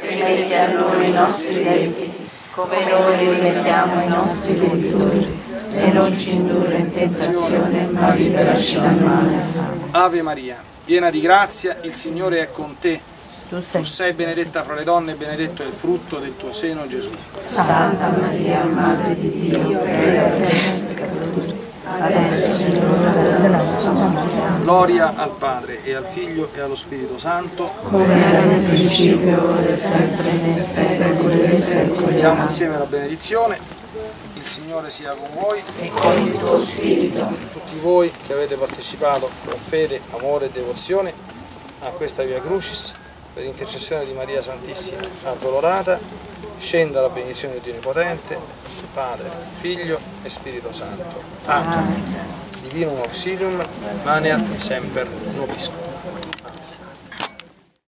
[0.00, 6.34] rimetti a noi i nostri debiti, come noi rimettiamo ai nostri debitori, e non ci
[6.34, 9.42] indurre in tentazione, ma liberaci dal male.
[9.92, 13.14] Ave Maria, piena di grazia, il Signore è con te.
[13.48, 16.52] Tu sei Tu sei benedetta fra le donne e benedetto è il frutto del tuo
[16.52, 17.12] seno, Gesù.
[17.44, 21.56] Santa Maria, Madre di Dio, prega per noi peccatori,
[22.00, 24.62] adesso è l'ora della nostra morte.
[24.62, 27.70] Gloria al Padre e al Figlio e allo Spirito Santo.
[27.88, 32.14] Come era nel principio, ora e sempre, nei secoli dei secoli.
[32.16, 33.58] Diamo insieme la benedizione.
[34.34, 35.62] Il Signore sia con voi.
[35.78, 37.28] E con il tuo spirito.
[37.52, 41.12] Tutti voi che avete partecipato con fede, amore e devozione
[41.80, 42.94] a questa Via Crucis,
[43.36, 46.00] per intercessione di Maria Santissima Addolorata,
[46.56, 48.38] scenda la benedizione di Dio Onnipotente,
[48.94, 49.28] Padre,
[49.60, 51.22] Figlio e Spirito Santo.
[51.44, 52.02] Amen.
[52.62, 53.62] Divinum auxilium,
[54.04, 56.35] maneat semper nobiscum.